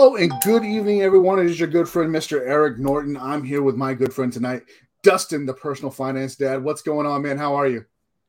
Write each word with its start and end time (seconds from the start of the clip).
Hello 0.00 0.16
and 0.16 0.32
good 0.42 0.64
evening, 0.64 1.02
everyone. 1.02 1.38
It 1.38 1.44
is 1.44 1.60
your 1.60 1.68
good 1.68 1.86
friend, 1.86 2.10
Mr. 2.10 2.40
Eric 2.40 2.78
Norton. 2.78 3.18
I'm 3.18 3.44
here 3.44 3.60
with 3.60 3.76
my 3.76 3.92
good 3.92 4.14
friend 4.14 4.32
tonight, 4.32 4.62
Dustin, 5.02 5.44
the 5.44 5.52
personal 5.52 5.90
finance 5.90 6.36
dad. 6.36 6.64
What's 6.64 6.80
going 6.80 7.06
on, 7.06 7.20
man? 7.20 7.36
How 7.36 7.54
are 7.54 7.68
you? 7.68 7.84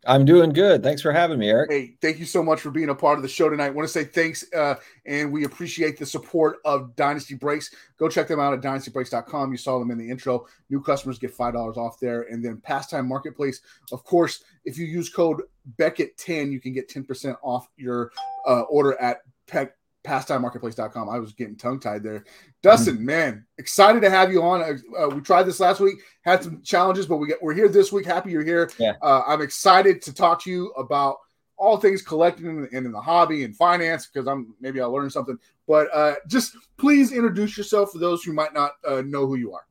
I'm 0.06 0.26
doing 0.26 0.52
good. 0.52 0.84
Thanks 0.84 1.02
for 1.02 1.14
having 1.14 1.40
me, 1.40 1.50
Eric. 1.50 1.72
Hey, 1.72 1.96
thank 2.02 2.20
you 2.20 2.26
so 2.26 2.44
much 2.44 2.60
for 2.60 2.72
being 2.72 2.90
a 2.90 2.94
part 2.94 3.18
of 3.18 3.22
the 3.22 3.30
show 3.30 3.50
tonight. 3.50 3.68
I 3.68 3.70
want 3.70 3.88
to 3.88 3.94
say 3.94 4.04
thanks, 4.04 4.52
uh, 4.52 4.76
and 5.06 5.32
we 5.32 5.46
appreciate 5.46 5.98
the 5.98 6.06
support 6.06 6.58
of 6.66 6.94
Dynasty 6.98 7.36
Breaks. 7.36 7.74
Go 7.98 8.10
check 8.10 8.28
them 8.28 8.42
out 8.42 8.54
at 8.54 8.60
dynastybreaks.com. 8.60 9.54
You 9.54 9.58
saw 9.58 9.80
them 9.80 9.92
in 9.92 9.98
the 9.98 10.12
intro. 10.12 10.48
New 10.70 10.82
customers 10.82 11.20
get 11.20 11.34
$5 11.34 11.78
off 11.78 12.02
there. 12.02 12.24
And 12.24 12.44
then 12.44 12.58
Pastime 12.58 13.08
Marketplace, 13.08 13.62
of 13.94 14.04
course, 14.04 14.44
if 14.66 14.78
you 14.78 14.86
use 14.88 15.08
code 15.08 15.44
Beckett10, 15.78 16.52
you 16.52 16.60
can 16.60 16.74
get 16.74 16.90
10% 16.90 17.38
off 17.42 17.70
your 17.78 18.12
uh, 18.46 18.64
order 18.64 19.00
at 19.00 19.22
Peck 19.48 19.78
pastimemarketplace.com. 20.04 21.10
I 21.10 21.20
was 21.20 21.34
getting 21.34 21.56
tongue 21.56 21.80
tied 21.80 22.04
there. 22.04 22.26
Dustin, 22.62 22.96
mm-hmm. 22.96 23.06
man, 23.06 23.46
excited 23.58 24.02
to 24.02 24.10
have 24.10 24.32
you 24.32 24.42
on. 24.42 24.62
Uh, 24.98 25.10
we 25.10 25.22
tried 25.22 25.44
this 25.44 25.60
last 25.60 25.80
week, 25.80 26.00
had 26.22 26.44
some 26.44 26.62
challenges, 26.64 27.06
but 27.06 27.18
we 27.18 27.28
get, 27.28 27.42
we're 27.42 27.54
here 27.54 27.68
this 27.68 27.92
week. 27.92 28.06
Happy 28.06 28.32
you're 28.32 28.44
here. 28.44 28.72
Yeah. 28.78 28.94
Uh, 29.02 29.24
I'm 29.28 29.42
excited 29.42 30.02
to 30.04 30.14
talk 30.14 30.44
to 30.44 30.52
you 30.52 30.72
about 30.72 31.18
all 31.58 31.78
things 31.78 32.02
collecting 32.02 32.48
and 32.48 32.68
in, 32.70 32.86
in, 32.88 32.92
the 32.92 33.00
hobby 33.00 33.44
and 33.44 33.56
finance 33.56 34.08
because 34.08 34.28
I'm 34.28 34.56
maybe 34.60 34.82
I'll 34.82 34.92
learn 34.92 35.12
something. 35.12 35.38
But 35.68 35.88
uh, 35.94 36.16
just 36.28 36.56
please 36.78 37.12
introduce 37.12 37.56
yourself 37.56 37.92
for 37.92 38.00
those 38.00 38.24
who 38.24 38.34
might 38.34 38.54
not 38.54 38.72
uh, 38.88 39.02
know 39.02 39.28
who 39.28 39.36
you 39.36 39.54
are. 39.54 39.66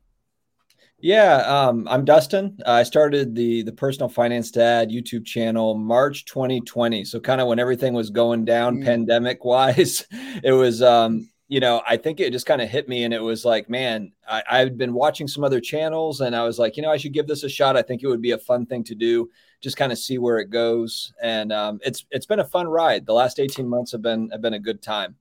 Yeah, 1.02 1.36
um, 1.46 1.88
I'm 1.88 2.04
Dustin. 2.04 2.58
I 2.66 2.82
started 2.82 3.34
the 3.34 3.62
the 3.62 3.72
Personal 3.72 4.08
Finance 4.08 4.50
Dad 4.50 4.90
YouTube 4.90 5.24
channel 5.24 5.74
March 5.74 6.26
2020. 6.26 7.04
So 7.04 7.18
kind 7.18 7.40
of 7.40 7.48
when 7.48 7.58
everything 7.58 7.94
was 7.94 8.10
going 8.10 8.44
down 8.44 8.78
mm. 8.78 8.84
pandemic 8.84 9.44
wise, 9.44 10.06
it 10.44 10.52
was 10.52 10.82
um, 10.82 11.30
you 11.48 11.58
know, 11.58 11.82
I 11.88 11.96
think 11.96 12.20
it 12.20 12.32
just 12.32 12.46
kind 12.46 12.60
of 12.60 12.68
hit 12.68 12.88
me 12.88 13.04
and 13.04 13.14
it 13.14 13.22
was 13.22 13.44
like, 13.44 13.68
man, 13.70 14.12
I, 14.28 14.42
I've 14.48 14.78
been 14.78 14.92
watching 14.92 15.26
some 15.26 15.42
other 15.42 15.60
channels 15.60 16.20
and 16.20 16.36
I 16.36 16.44
was 16.44 16.58
like, 16.58 16.76
you 16.76 16.82
know, 16.82 16.92
I 16.92 16.96
should 16.96 17.12
give 17.12 17.26
this 17.26 17.42
a 17.44 17.48
shot. 17.48 17.76
I 17.76 17.82
think 17.82 18.02
it 18.02 18.06
would 18.06 18.22
be 18.22 18.30
a 18.32 18.38
fun 18.38 18.66
thing 18.66 18.84
to 18.84 18.94
do, 18.94 19.28
just 19.60 19.76
kind 19.76 19.90
of 19.90 19.98
see 19.98 20.18
where 20.18 20.38
it 20.38 20.50
goes. 20.50 21.12
And 21.22 21.50
um, 21.50 21.80
it's 21.82 22.04
it's 22.10 22.26
been 22.26 22.40
a 22.40 22.44
fun 22.44 22.68
ride. 22.68 23.06
The 23.06 23.14
last 23.14 23.40
18 23.40 23.66
months 23.66 23.92
have 23.92 24.02
been 24.02 24.28
have 24.30 24.42
been 24.42 24.54
a 24.54 24.60
good 24.60 24.82
time. 24.82 25.16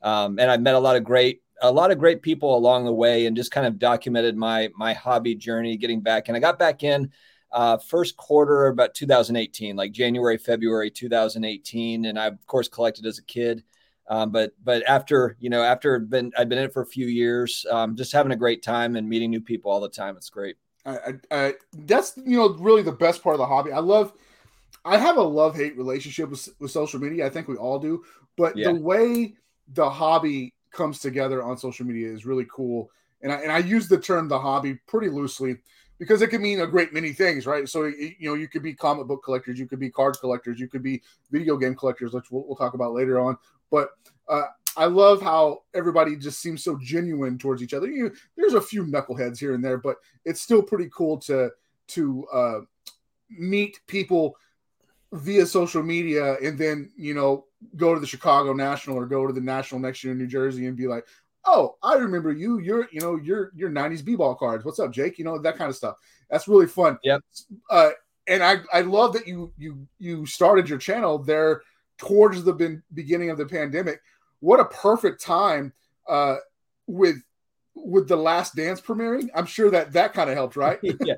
Um, 0.00 0.38
and 0.38 0.50
I've 0.50 0.60
met 0.60 0.74
a 0.74 0.78
lot 0.78 0.96
of 0.96 1.02
great 1.02 1.42
a 1.62 1.70
lot 1.70 1.90
of 1.90 1.98
great 1.98 2.22
people 2.22 2.56
along 2.56 2.84
the 2.84 2.92
way 2.92 3.26
and 3.26 3.36
just 3.36 3.50
kind 3.50 3.66
of 3.66 3.78
documented 3.78 4.36
my 4.36 4.70
my 4.76 4.92
hobby 4.92 5.34
journey 5.34 5.76
getting 5.76 6.00
back. 6.00 6.28
And 6.28 6.36
i 6.36 6.40
got 6.40 6.58
back 6.58 6.82
in 6.82 7.10
uh, 7.52 7.78
first 7.78 8.16
quarter 8.16 8.66
about 8.66 8.94
2018 8.94 9.76
like 9.76 9.92
january 9.92 10.36
february 10.36 10.90
2018 10.90 12.06
and 12.06 12.18
i 12.18 12.26
of 12.26 12.46
course 12.46 12.68
collected 12.68 13.06
as 13.06 13.18
a 13.18 13.24
kid. 13.24 13.62
Um, 14.06 14.30
but 14.30 14.52
but 14.62 14.82
after 14.86 15.36
you 15.40 15.48
know 15.48 15.62
after 15.62 15.98
been 15.98 16.32
i've 16.36 16.48
been 16.48 16.58
in 16.58 16.64
it 16.64 16.72
for 16.72 16.82
a 16.82 16.86
few 16.86 17.06
years 17.06 17.64
um, 17.70 17.96
just 17.96 18.12
having 18.12 18.32
a 18.32 18.36
great 18.36 18.62
time 18.62 18.96
and 18.96 19.08
meeting 19.08 19.30
new 19.30 19.40
people 19.40 19.70
all 19.70 19.80
the 19.80 19.88
time. 19.88 20.16
It's 20.16 20.30
great. 20.30 20.56
I, 20.84 20.96
I, 20.96 21.12
I, 21.30 21.54
that's 21.72 22.14
you 22.16 22.36
know 22.36 22.50
really 22.54 22.82
the 22.82 22.92
best 22.92 23.22
part 23.22 23.34
of 23.34 23.38
the 23.38 23.46
hobby. 23.46 23.72
I 23.72 23.78
love 23.78 24.12
i 24.84 24.98
have 24.98 25.16
a 25.16 25.22
love 25.22 25.56
hate 25.56 25.76
relationship 25.76 26.28
with, 26.30 26.48
with 26.60 26.70
social 26.70 27.00
media. 27.00 27.26
I 27.26 27.30
think 27.30 27.48
we 27.48 27.56
all 27.56 27.78
do. 27.78 28.04
But 28.36 28.56
yeah. 28.56 28.72
the 28.72 28.74
way 28.74 29.34
the 29.72 29.88
hobby 29.88 30.53
comes 30.74 30.98
together 30.98 31.42
on 31.42 31.56
social 31.56 31.86
media 31.86 32.08
is 32.10 32.26
really 32.26 32.46
cool. 32.50 32.90
And 33.22 33.32
I, 33.32 33.36
and 33.36 33.50
I 33.50 33.58
use 33.58 33.88
the 33.88 33.98
term 33.98 34.28
the 34.28 34.38
hobby 34.38 34.74
pretty 34.86 35.08
loosely 35.08 35.56
because 35.98 36.20
it 36.20 36.28
can 36.28 36.42
mean 36.42 36.60
a 36.60 36.66
great 36.66 36.92
many 36.92 37.12
things, 37.12 37.46
right? 37.46 37.68
So, 37.68 37.84
you 37.84 38.14
know, 38.20 38.34
you 38.34 38.48
could 38.48 38.62
be 38.62 38.74
comic 38.74 39.06
book 39.06 39.22
collectors, 39.24 39.58
you 39.58 39.66
could 39.66 39.78
be 39.78 39.90
card 39.90 40.18
collectors, 40.20 40.58
you 40.58 40.68
could 40.68 40.82
be 40.82 41.02
video 41.30 41.56
game 41.56 41.74
collectors, 41.74 42.12
which 42.12 42.30
we'll, 42.30 42.44
we'll 42.46 42.56
talk 42.56 42.74
about 42.74 42.92
later 42.92 43.20
on. 43.20 43.38
But 43.70 43.90
uh, 44.28 44.42
I 44.76 44.86
love 44.86 45.22
how 45.22 45.62
everybody 45.72 46.16
just 46.16 46.40
seems 46.40 46.64
so 46.64 46.78
genuine 46.82 47.38
towards 47.38 47.62
each 47.62 47.74
other. 47.74 47.86
You, 47.86 48.12
there's 48.36 48.54
a 48.54 48.60
few 48.60 48.84
knuckleheads 48.84 49.38
here 49.38 49.54
and 49.54 49.64
there, 49.64 49.78
but 49.78 49.96
it's 50.24 50.40
still 50.40 50.62
pretty 50.62 50.90
cool 50.94 51.18
to 51.18 51.50
to 51.86 52.26
uh, 52.32 52.60
meet 53.30 53.78
people 53.86 54.36
via 55.12 55.46
social 55.46 55.82
media 55.82 56.34
and 56.42 56.58
then 56.58 56.90
you 56.96 57.14
know 57.14 57.46
go 57.76 57.94
to 57.94 58.00
the 58.00 58.06
Chicago 58.06 58.52
National 58.52 58.98
or 58.98 59.06
go 59.06 59.26
to 59.26 59.32
the 59.32 59.40
National 59.40 59.80
next 59.80 60.04
year 60.04 60.12
in 60.12 60.18
New 60.18 60.26
Jersey 60.26 60.66
and 60.66 60.76
be 60.76 60.86
like, 60.86 61.06
"Oh, 61.44 61.76
I 61.82 61.94
remember 61.94 62.32
you. 62.32 62.58
You're, 62.58 62.88
you 62.92 63.00
know, 63.00 63.16
you're 63.16 63.52
you're 63.54 63.70
'90s 63.70 64.04
b-ball 64.04 64.34
cards. 64.34 64.64
What's 64.64 64.78
up, 64.78 64.92
Jake? 64.92 65.18
You 65.18 65.24
know 65.24 65.38
that 65.38 65.56
kind 65.56 65.70
of 65.70 65.76
stuff. 65.76 65.96
That's 66.30 66.48
really 66.48 66.66
fun. 66.66 66.98
Yep. 67.02 67.22
Uh, 67.70 67.90
and 68.26 68.42
I 68.42 68.58
I 68.72 68.80
love 68.82 69.12
that 69.14 69.26
you 69.26 69.52
you 69.56 69.86
you 69.98 70.26
started 70.26 70.68
your 70.68 70.78
channel 70.78 71.18
there 71.18 71.62
towards 71.98 72.42
the 72.44 72.82
beginning 72.92 73.30
of 73.30 73.38
the 73.38 73.46
pandemic. 73.46 74.00
What 74.40 74.60
a 74.60 74.64
perfect 74.66 75.22
time 75.22 75.72
uh, 76.08 76.36
with 76.86 77.16
with 77.74 78.08
the 78.08 78.16
Last 78.16 78.54
Dance 78.54 78.80
premiering. 78.80 79.28
I'm 79.34 79.46
sure 79.46 79.70
that 79.70 79.92
that 79.92 80.12
kind 80.12 80.30
of 80.30 80.36
helped, 80.36 80.56
right? 80.56 80.78
yeah. 81.00 81.14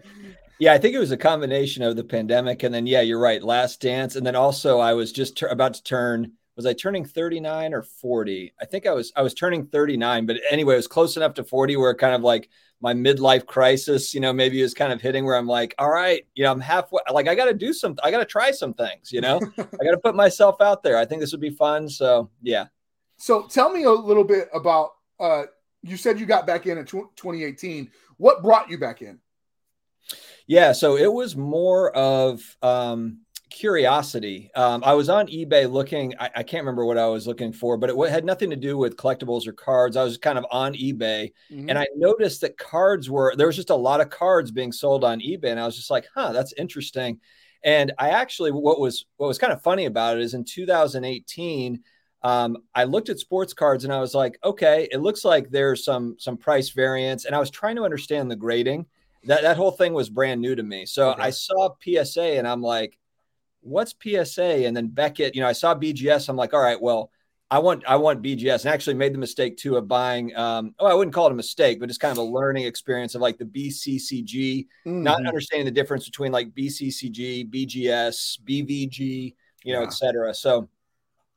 Yeah, 0.59 0.73
I 0.73 0.79
think 0.79 0.95
it 0.95 0.99
was 0.99 1.13
a 1.13 1.17
combination 1.17 1.83
of 1.83 1.97
the 1.97 2.05
pandemic 2.05 2.63
and 2.63 2.75
then 2.75 2.87
yeah, 2.87 3.03
you're 3.03 3.21
right, 3.21 3.43
Last 3.43 3.81
Dance, 3.81 4.17
and 4.17 4.27
then 4.27 4.37
also 4.37 4.79
I 4.79 4.95
was 4.95 5.13
just 5.13 5.43
about 5.43 5.75
to 5.75 5.83
turn. 5.83 6.33
Was 6.57 6.65
I 6.65 6.73
turning 6.73 7.05
39 7.05 7.75
or 7.75 7.83
40? 7.83 8.55
I 8.59 8.65
think 8.65 8.87
I 8.87 8.93
was. 8.93 9.13
I 9.15 9.21
was 9.21 9.35
turning 9.35 9.67
39, 9.67 10.25
but 10.25 10.39
anyway, 10.51 10.73
it 10.73 10.79
was 10.79 10.87
close 10.89 11.19
enough 11.19 11.35
to 11.35 11.45
40 11.45 11.77
where 11.77 11.95
kind 11.95 12.15
of 12.15 12.23
like 12.23 12.49
my 12.81 12.95
midlife 12.95 13.45
crisis, 13.45 14.15
you 14.15 14.21
know, 14.21 14.33
maybe 14.33 14.63
is 14.63 14.73
kind 14.73 14.93
of 14.93 15.03
hitting 15.03 15.27
where 15.27 15.37
I'm 15.37 15.47
like, 15.47 15.75
all 15.79 15.91
right, 15.91 16.27
you 16.35 16.45
know, 16.45 16.53
I'm 16.53 16.61
halfway. 16.61 17.03
Like 17.13 17.29
I 17.29 17.35
got 17.35 17.47
to 17.47 17.55
do 17.55 17.75
some. 17.75 17.97
I 18.03 18.11
got 18.11 18.21
to 18.21 18.25
try 18.25 18.51
some 18.53 18.73
things. 18.73 19.13
You 19.13 19.21
know, 19.21 19.39
I 19.59 19.85
got 19.85 19.91
to 19.91 20.01
put 20.03 20.15
myself 20.15 20.63
out 20.63 20.83
there. 20.83 20.97
I 20.97 21.05
think 21.05 21.21
this 21.21 21.33
would 21.33 21.43
be 21.43 21.51
fun. 21.51 21.91
So 21.91 22.31
yeah. 22.43 22.67
So 23.19 23.47
tell 23.47 23.71
me 23.71 23.85
a 23.85 23.91
little 23.91 24.25
bit 24.25 24.49
about. 24.55 24.93
uh 25.21 25.45
You 25.83 25.99
said 25.99 26.19
you 26.19 26.25
got 26.25 26.47
back 26.47 26.67
in 26.67 26.79
in 26.79 26.87
2018. 26.87 27.91
What 28.17 28.43
brought 28.43 28.71
you 28.71 28.79
back 28.79 29.03
in? 29.03 29.21
Yeah, 30.47 30.73
so 30.73 30.97
it 30.97 31.13
was 31.13 31.37
more 31.37 31.91
of 31.97 32.41
um, 32.63 33.21
curiosity. 33.51 34.51
Um, 34.55 34.83
I 34.85 34.95
was 34.95 35.09
on 35.09 35.27
eBay 35.27 35.71
looking. 35.71 36.15
I, 36.21 36.31
I, 36.37 36.43
can't 36.43 36.63
remember 36.63 36.85
what 36.85 36.99
I 36.99 37.07
was 37.07 37.27
looking 37.27 37.53
for, 37.53 37.77
but 37.77 37.91
it 37.91 38.11
had 38.11 38.25
nothing 38.25 38.51
to 38.51 38.57
do 38.57 38.77
with 38.77 38.97
collectibles 38.97 39.47
or 39.47 39.53
cards. 39.53 39.97
I 39.97 40.05
was 40.05 40.19
kind 40.19 40.39
of 40.39 40.47
on 40.51 40.75
eBay, 40.75 41.33
mm-hmm. 41.51 41.69
and 41.69 41.79
I 41.79 41.87
noticed 41.97 42.43
that 42.43 42.59
cards 42.59 43.11
were 43.11 43.35
there 43.37 43.47
was 43.47 43.57
just 43.57 43.71
a 43.71 43.75
lot 43.75 44.01
of 44.01 44.11
cards 44.11 44.51
being 44.51 44.73
sold 44.73 45.05
on 45.05 45.21
eBay, 45.21 45.51
and 45.51 45.59
I 45.59 45.67
was 45.67 45.77
just 45.77 45.91
like, 45.91 46.07
"Huh, 46.15 46.33
that's 46.33 46.53
interesting." 46.53 47.19
And 47.65 47.93
I 47.99 48.11
actually, 48.11 48.53
what 48.53 48.79
was 48.79 49.07
what 49.17 49.27
was 49.27 49.39
kind 49.39 49.53
of 49.53 49.63
funny 49.63 49.87
about 49.87 50.19
it 50.19 50.23
is 50.23 50.35
in 50.35 50.45
2018. 50.45 51.83
Um, 52.23 52.57
I 52.75 52.85
looked 52.85 53.09
at 53.09 53.19
sports 53.19 53.53
cards 53.53 53.85
and 53.85 53.93
I 53.93 54.01
was 54.01 54.15
like, 54.15 54.39
okay, 54.43 54.89
it 54.91 54.99
looks 54.99 55.25
like 55.25 55.49
there's 55.49 55.85
some 55.85 56.17
some 56.19 56.37
price 56.37 56.71
variance, 56.71 57.25
and 57.25 57.35
I 57.35 57.41
was 57.41 57.51
trying 57.51 57.77
to 57.77 57.85
understand 57.85 58.31
the 58.31 58.37
grading 58.37 58.87
that 59.27 59.43
that 59.43 59.57
whole 59.57 59.71
thing 59.71 59.93
was 59.93 60.09
brand 60.09 60.41
new 60.41 60.55
to 60.55 60.63
me. 60.63 60.87
So 60.87 61.11
okay. 61.11 61.23
I 61.23 61.31
saw 61.31 61.75
PSA 61.83 62.39
and 62.39 62.47
I'm 62.47 62.63
like, 62.63 62.99
what's 63.61 63.95
PSA? 64.03 64.67
And 64.67 64.77
then 64.77 64.89
Beckett, 64.89 65.35
you 65.35 65.43
know, 65.43 65.49
I 65.49 65.53
saw 65.53 65.75
BGS. 65.75 66.29
I'm 66.29 66.37
like, 66.37 66.55
all 66.55 66.61
right, 66.61 66.81
well, 66.81 67.11
I 67.51 67.61
want 67.61 67.85
I 67.87 67.97
want 67.97 68.23
BGS, 68.23 68.65
and 68.65 68.75
actually 68.75 68.95
made 68.95 69.15
the 69.15 69.19
mistake 69.19 69.57
too 69.57 69.77
of 69.77 69.87
buying. 69.87 70.35
Um, 70.37 70.75
oh, 70.81 70.87
I 70.87 70.95
wouldn't 70.95 71.15
call 71.15 71.27
it 71.27 71.33
a 71.33 71.37
mistake, 71.37 71.79
but 71.79 71.89
it's 71.89 71.99
kind 71.99 72.11
of 72.11 72.19
a 72.19 72.23
learning 72.23 72.65
experience 72.65 73.15
of 73.15 73.21
like 73.21 73.39
the 73.39 73.45
BCCG, 73.45 74.67
mm-hmm. 74.87 75.03
not 75.03 75.25
understanding 75.25 75.65
the 75.65 75.71
difference 75.71 76.05
between 76.07 76.33
like 76.33 76.51
BCCG, 76.51 77.49
BGS, 77.49 78.41
BVG, 78.41 79.35
you 79.63 79.73
know, 79.73 79.81
yeah. 79.81 79.87
et 79.87 79.93
cetera. 79.93 80.35
So, 80.35 80.69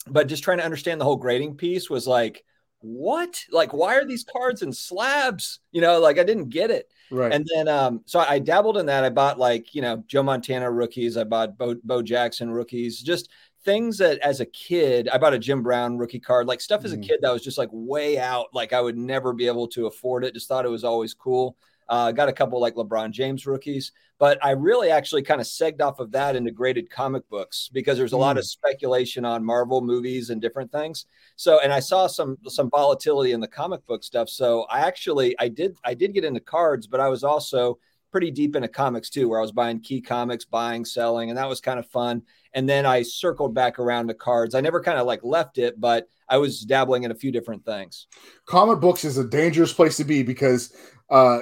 but 0.07 0.27
just 0.27 0.43
trying 0.43 0.57
to 0.57 0.65
understand 0.65 0.99
the 0.99 1.05
whole 1.05 1.15
grading 1.15 1.57
piece 1.57 1.91
was 1.91 2.07
like, 2.07 2.43
what? 2.81 3.43
Like, 3.51 3.73
why 3.73 3.95
are 3.95 4.05
these 4.05 4.23
cards 4.23 4.61
in 4.61 4.71
slabs? 4.71 5.59
You 5.71 5.81
know, 5.81 5.99
like 5.99 6.17
I 6.17 6.23
didn't 6.23 6.49
get 6.49 6.71
it. 6.71 6.91
Right. 7.11 7.31
And 7.33 7.47
then, 7.53 7.67
um, 7.67 8.01
so 8.05 8.19
I 8.19 8.39
dabbled 8.39 8.77
in 8.77 8.85
that. 8.85 9.03
I 9.03 9.09
bought 9.09 9.39
like, 9.39 9.73
you 9.73 9.81
know, 9.81 10.03
Joe 10.07 10.23
Montana 10.23 10.69
rookies. 10.69 11.17
I 11.17 11.23
bought 11.23 11.57
Bo, 11.57 11.75
Bo 11.83 12.01
Jackson 12.01 12.51
rookies, 12.51 13.01
just 13.01 13.29
things 13.65 13.97
that 13.97 14.19
as 14.19 14.39
a 14.39 14.45
kid, 14.45 15.09
I 15.09 15.17
bought 15.17 15.33
a 15.33 15.39
Jim 15.39 15.61
Brown 15.61 15.97
rookie 15.97 16.19
card, 16.19 16.47
like 16.47 16.61
stuff 16.61 16.85
as 16.85 16.93
a 16.93 16.97
mm. 16.97 17.07
kid 17.07 17.19
that 17.21 17.33
was 17.33 17.43
just 17.43 17.57
like 17.57 17.69
way 17.71 18.17
out. 18.17 18.47
Like 18.53 18.73
I 18.73 18.81
would 18.81 18.97
never 18.97 19.33
be 19.33 19.47
able 19.47 19.67
to 19.69 19.87
afford 19.87 20.23
it. 20.23 20.33
Just 20.33 20.47
thought 20.47 20.65
it 20.65 20.69
was 20.69 20.83
always 20.83 21.13
cool. 21.13 21.57
Uh, 21.89 22.11
got 22.11 22.29
a 22.29 22.33
couple 22.33 22.61
like 22.61 22.75
LeBron 22.75 23.09
James 23.09 23.47
rookies, 23.47 23.91
but 24.19 24.37
I 24.45 24.51
really 24.51 24.91
actually 24.91 25.23
kind 25.23 25.41
of 25.41 25.47
segged 25.47 25.81
off 25.81 25.99
of 25.99 26.11
that 26.11 26.35
into 26.35 26.51
graded 26.51 26.89
comic 26.89 27.27
books 27.29 27.69
because 27.73 27.97
there's 27.97 28.13
a 28.13 28.15
mm. 28.15 28.19
lot 28.19 28.37
of 28.37 28.43
mm. 28.43 28.47
speculation 28.47 29.25
on 29.25 29.43
Marvel 29.43 29.81
movies 29.81 30.29
and 30.29 30.39
different 30.39 30.71
things. 30.71 31.07
So, 31.35 31.59
and 31.61 31.73
I 31.73 31.79
saw 31.79 32.05
some 32.05 32.37
some 32.47 32.69
volatility 32.69 33.31
in 33.31 33.39
the 33.39 33.47
comic 33.47 33.85
book 33.87 34.03
stuff. 34.03 34.29
So 34.29 34.67
I 34.69 34.81
actually 34.81 35.35
I 35.39 35.47
did 35.47 35.77
I 35.83 35.95
did 35.95 36.13
get 36.13 36.23
into 36.23 36.39
cards, 36.39 36.85
but 36.85 36.99
I 36.99 37.09
was 37.09 37.23
also 37.23 37.79
pretty 38.11 38.31
deep 38.31 38.55
into 38.55 38.67
comics 38.67 39.09
too, 39.09 39.29
where 39.29 39.39
I 39.39 39.41
was 39.41 39.51
buying 39.51 39.79
key 39.79 40.01
comics, 40.01 40.45
buying, 40.45 40.85
selling, 40.85 41.29
and 41.29 41.37
that 41.37 41.49
was 41.49 41.61
kind 41.61 41.79
of 41.79 41.87
fun. 41.87 42.23
And 42.53 42.67
then 42.67 42.85
I 42.85 43.03
circled 43.03 43.53
back 43.53 43.79
around 43.79 44.07
to 44.07 44.13
cards. 44.13 44.55
I 44.55 44.61
never 44.61 44.81
kind 44.81 44.97
of 44.97 45.05
like 45.05 45.23
left 45.23 45.57
it, 45.57 45.79
but 45.79 46.07
I 46.27 46.37
was 46.37 46.61
dabbling 46.61 47.03
in 47.03 47.11
a 47.11 47.15
few 47.15 47.31
different 47.31 47.65
things. 47.65 48.07
Comic 48.45 48.79
books 48.79 49.05
is 49.05 49.17
a 49.17 49.23
dangerous 49.23 49.73
place 49.73 49.97
to 49.97 50.03
be 50.03 50.23
because 50.23 50.73
uh, 51.09 51.39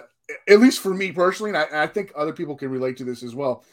at 0.48 0.60
least 0.60 0.80
for 0.80 0.94
me 0.94 1.12
personally, 1.12 1.52
and 1.52 1.58
I, 1.58 1.84
I, 1.84 1.88
think 1.88 2.12
other 2.16 2.34
people 2.34 2.56
can 2.56 2.70
relate 2.70 2.98
to 2.98 3.04
this 3.04 3.24
as 3.24 3.34
well. 3.34 3.64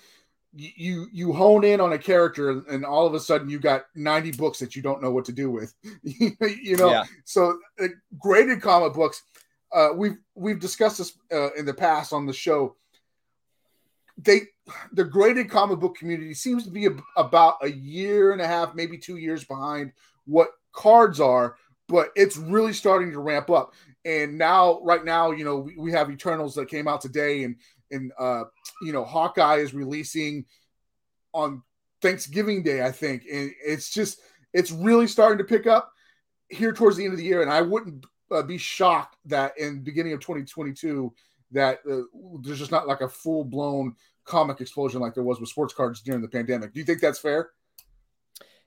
you 0.53 1.09
you 1.13 1.33
hone 1.33 1.65
in 1.65 1.81
on 1.81 1.93
a 1.93 1.99
character 1.99 2.63
and 2.69 2.85
all 2.85 3.07
of 3.07 3.15
a 3.15 3.21
sudden 3.21 3.51
you 3.51 3.59
got 3.59 3.87
90 3.97 4.33
books 4.33 4.61
that 4.61 4.77
you 4.77 4.83
don't 4.83 5.03
know 5.03 5.11
what 5.11 5.25
to 5.25 5.33
do 5.33 5.51
with 5.51 5.75
you 6.05 6.77
know 6.77 6.91
yeah. 6.91 7.03
so 7.25 7.59
uh, 7.83 7.89
graded 8.21 8.63
comic 8.63 8.93
books 8.93 9.25
uh, 9.73 9.89
we've 9.97 10.17
we've 10.37 10.61
discussed 10.61 10.99
this 10.99 11.19
uh, 11.33 11.53
in 11.55 11.67
the 11.67 11.75
past 11.75 12.13
on 12.13 12.25
the 12.25 12.33
show 12.33 12.77
they 14.17 14.43
the 14.93 15.03
graded 15.03 15.51
comic 15.51 15.81
book 15.81 15.97
community 15.97 16.35
seems 16.35 16.63
to 16.63 16.71
be 16.71 16.87
a, 16.87 16.91
about 17.17 17.57
a 17.63 17.71
year 17.73 18.31
and 18.31 18.41
a 18.41 18.47
half 18.47 18.77
maybe 18.77 18.97
two 18.97 19.17
years 19.17 19.43
behind 19.43 19.91
what 20.25 20.51
cards 20.73 21.19
are 21.19 21.57
but 21.89 22.11
it's 22.15 22.37
really 22.37 22.73
starting 22.73 23.11
to 23.11 23.19
ramp 23.19 23.51
up 23.51 23.75
and 24.05 24.37
now 24.37 24.81
right 24.83 25.05
now 25.05 25.31
you 25.31 25.45
know 25.45 25.59
we, 25.59 25.77
we 25.77 25.93
have 25.93 26.11
eternals 26.11 26.55
that 26.55 26.69
came 26.69 26.89
out 26.89 27.01
today 27.01 27.45
and 27.45 27.57
and 27.91 28.13
uh, 28.19 28.45
you 28.83 28.93
know 28.93 29.05
Hawkeye 29.05 29.57
is 29.57 29.73
releasing 29.75 30.45
on 31.33 31.63
Thanksgiving 32.03 32.63
Day, 32.63 32.85
I 32.85 32.93
think, 32.93 33.25
and 33.33 33.51
it's 33.65 33.91
just 33.91 34.21
it's 34.53 34.71
really 34.71 35.07
starting 35.07 35.39
to 35.39 35.45
pick 35.45 35.67
up 35.67 35.93
here 36.49 36.73
towards 36.73 36.97
the 36.97 37.05
end 37.05 37.13
of 37.13 37.19
the 37.19 37.25
year, 37.25 37.43
and 37.43 37.51
I 37.51 37.63
wouldn't 37.63 38.05
uh, 38.31 38.43
be 38.43 38.59
shocked 38.59 39.17
that 39.27 39.57
in 39.59 39.83
beginning 39.83 40.13
of 40.13 40.21
2022 40.21 41.13
that 41.53 41.81
uh, 41.91 42.03
there's 42.41 42.59
just 42.59 42.73
not 42.73 42.87
like 42.87 43.01
a 43.01 43.09
full 43.09 43.45
blown 43.45 43.95
comic 44.25 44.61
explosion 44.61 45.01
like 45.01 45.15
there 45.15 45.23
was 45.23 45.41
with 45.41 45.49
sports 45.49 45.75
cards 45.75 46.01
during 46.01 46.23
the 46.23 46.29
pandemic. 46.29 46.73
Do 46.73 46.81
you 46.81 46.87
think 46.87 47.01
that's 47.01 47.19
fair? 47.19 47.51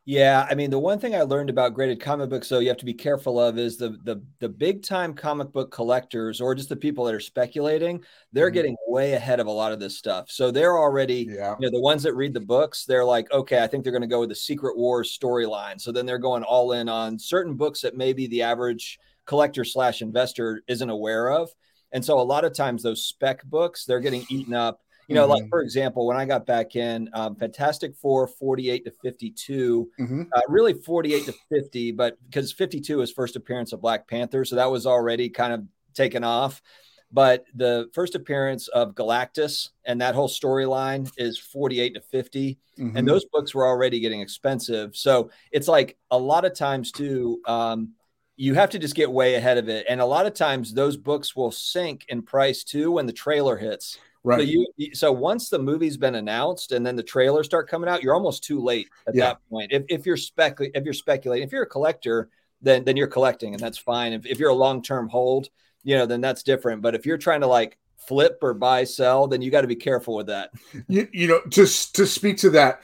Yeah, 0.09 0.47
I 0.49 0.55
mean, 0.55 0.69
the 0.69 0.79
one 0.79 0.99
thing 0.99 1.15
I 1.15 1.23
learned 1.23 1.49
about 1.49 1.73
graded 1.73 1.99
comic 1.99 2.29
books, 2.29 2.47
though, 2.47 2.59
you 2.59 2.69
have 2.69 2.77
to 2.77 2.85
be 2.85 2.93
careful 2.93 3.41
of 3.41 3.57
is 3.57 3.75
the 3.75 3.89
the 4.05 4.23
the 4.39 4.47
big 4.47 4.81
time 4.81 5.13
comic 5.13 5.51
book 5.51 5.69
collectors 5.69 6.39
or 6.39 6.55
just 6.55 6.69
the 6.69 6.77
people 6.77 7.03
that 7.03 7.13
are 7.13 7.19
speculating. 7.19 8.01
They're 8.31 8.47
mm-hmm. 8.47 8.53
getting 8.53 8.75
way 8.87 9.15
ahead 9.15 9.41
of 9.41 9.47
a 9.47 9.51
lot 9.51 9.73
of 9.73 9.81
this 9.81 9.97
stuff, 9.97 10.31
so 10.31 10.49
they're 10.49 10.77
already, 10.77 11.27
yeah. 11.29 11.55
you 11.59 11.67
know, 11.67 11.77
the 11.77 11.81
ones 11.81 12.03
that 12.03 12.15
read 12.15 12.33
the 12.33 12.39
books, 12.39 12.85
they're 12.85 13.03
like, 13.03 13.29
okay, 13.33 13.61
I 13.61 13.67
think 13.67 13.83
they're 13.83 13.91
going 13.91 14.01
to 14.01 14.07
go 14.07 14.21
with 14.21 14.29
the 14.29 14.35
Secret 14.35 14.77
Wars 14.77 15.17
storyline. 15.21 15.81
So 15.81 15.91
then 15.91 16.05
they're 16.05 16.19
going 16.19 16.43
all 16.43 16.71
in 16.71 16.87
on 16.87 17.19
certain 17.19 17.55
books 17.55 17.81
that 17.81 17.97
maybe 17.97 18.27
the 18.27 18.43
average 18.43 18.99
collector 19.25 19.65
slash 19.65 20.01
investor 20.01 20.61
isn't 20.69 20.89
aware 20.89 21.31
of, 21.31 21.49
and 21.91 22.05
so 22.05 22.17
a 22.17 22.21
lot 22.21 22.45
of 22.45 22.53
times 22.53 22.81
those 22.81 23.05
spec 23.05 23.43
books 23.43 23.83
they're 23.83 23.99
getting 23.99 24.25
eaten 24.29 24.53
up 24.53 24.79
you 25.07 25.15
know, 25.15 25.23
mm-hmm. 25.23 25.31
like 25.31 25.49
for 25.49 25.61
example, 25.61 26.05
when 26.05 26.17
I 26.17 26.25
got 26.25 26.45
back 26.45 26.75
in, 26.75 27.09
um, 27.13 27.35
Fantastic 27.35 27.95
Four 27.95 28.27
48 28.27 28.85
to 28.85 28.91
52, 28.91 29.91
mm-hmm. 29.99 30.23
uh, 30.33 30.41
really 30.49 30.73
48 30.73 31.25
to 31.25 31.33
50, 31.49 31.91
but 31.93 32.17
because 32.25 32.51
52 32.51 33.01
is 33.01 33.11
first 33.11 33.35
appearance 33.35 33.73
of 33.73 33.81
Black 33.81 34.07
Panther. 34.07 34.43
So 34.43 34.57
that 34.57 34.69
was 34.69 34.85
already 34.85 35.29
kind 35.29 35.53
of 35.53 35.63
taken 35.93 36.23
off. 36.23 36.61
But 37.09 37.45
the 37.55 37.89
first 37.93 38.15
appearance 38.15 38.67
of 38.67 38.93
Galactus 38.93 39.69
and 39.85 40.01
that 40.01 40.13
whole 40.13 40.27
storyline 40.27 41.09
is 41.17 41.37
48 41.37 41.93
to 41.93 42.01
50. 42.01 42.59
Mm-hmm. 42.77 42.97
And 42.97 43.07
those 43.07 43.23
books 43.31 43.55
were 43.55 43.65
already 43.65 44.01
getting 44.01 44.19
expensive. 44.19 44.95
So 44.95 45.31
it's 45.51 45.69
like 45.69 45.97
a 46.11 46.17
lot 46.17 46.43
of 46.43 46.53
times, 46.53 46.91
too, 46.91 47.39
um, 47.45 47.93
you 48.35 48.53
have 48.53 48.69
to 48.69 48.79
just 48.79 48.93
get 48.93 49.11
way 49.11 49.35
ahead 49.35 49.57
of 49.57 49.67
it. 49.67 49.85
And 49.89 49.99
a 49.99 50.05
lot 50.05 50.27
of 50.27 50.33
times 50.33 50.73
those 50.73 50.95
books 50.95 51.35
will 51.35 51.51
sink 51.51 52.05
in 52.09 52.21
price 52.21 52.63
too 52.63 52.91
when 52.91 53.07
the 53.07 53.13
trailer 53.13 53.57
hits. 53.57 53.97
Right. 54.27 54.39
So 54.39 54.43
you 54.43 54.93
so 54.93 55.13
once 55.13 55.47
the 55.47 55.57
movie's 55.57 55.95
been 55.95 56.15
announced 56.15 56.73
and 56.73 56.85
then 56.85 56.97
the 56.97 57.03
trailers 57.03 57.45
start 57.45 57.69
coming 57.69 57.89
out, 57.89 58.03
you're 58.03 58.13
almost 58.13 58.43
too 58.43 58.61
late 58.61 58.89
at 59.07 59.15
yeah. 59.15 59.27
that 59.27 59.49
point. 59.49 59.71
If, 59.71 59.85
if 59.87 60.05
you're 60.05 60.17
spec 60.17 60.57
if 60.59 60.83
you're 60.83 60.93
speculating, 60.93 61.47
if 61.47 61.53
you're 61.53 61.63
a 61.63 61.67
collector, 61.67 62.27
then 62.61 62.83
then 62.83 62.97
you're 62.97 63.07
collecting 63.07 63.53
and 63.53 63.63
that's 63.63 63.77
fine. 63.77 64.11
If, 64.11 64.25
if 64.25 64.37
you're 64.37 64.49
a 64.49 64.55
long 64.55 64.81
term 64.81 65.07
hold, 65.07 65.47
you 65.83 65.95
know, 65.95 66.05
then 66.05 66.19
that's 66.19 66.43
different. 66.43 66.81
But 66.81 66.93
if 66.93 67.05
you're 67.05 67.17
trying 67.17 67.39
to 67.39 67.47
like 67.47 67.77
flip 67.95 68.39
or 68.41 68.53
buy 68.53 68.83
sell, 68.83 69.27
then 69.27 69.41
you 69.41 69.49
got 69.49 69.61
to 69.61 69.67
be 69.67 69.77
careful 69.77 70.15
with 70.17 70.27
that. 70.27 70.51
You, 70.89 71.07
you 71.13 71.27
know, 71.29 71.39
just 71.47 71.95
to 71.95 72.05
speak 72.05 72.35
to 72.39 72.49
that, 72.49 72.81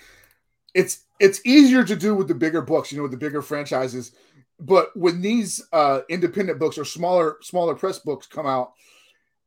it's 0.73 1.03
it's 1.19 1.45
easier 1.45 1.83
to 1.83 1.95
do 1.97 2.15
with 2.15 2.29
the 2.29 2.35
bigger 2.35 2.61
books, 2.61 2.89
you 2.89 2.99
know, 2.99 3.03
with 3.03 3.11
the 3.11 3.17
bigger 3.17 3.41
franchises. 3.41 4.13
But 4.61 4.95
when 4.95 5.19
these 5.19 5.61
uh, 5.73 6.01
independent 6.07 6.57
books 6.57 6.77
or 6.77 6.85
smaller 6.85 7.35
smaller 7.41 7.75
press 7.75 7.99
books 7.99 8.27
come 8.27 8.47
out, 8.47 8.75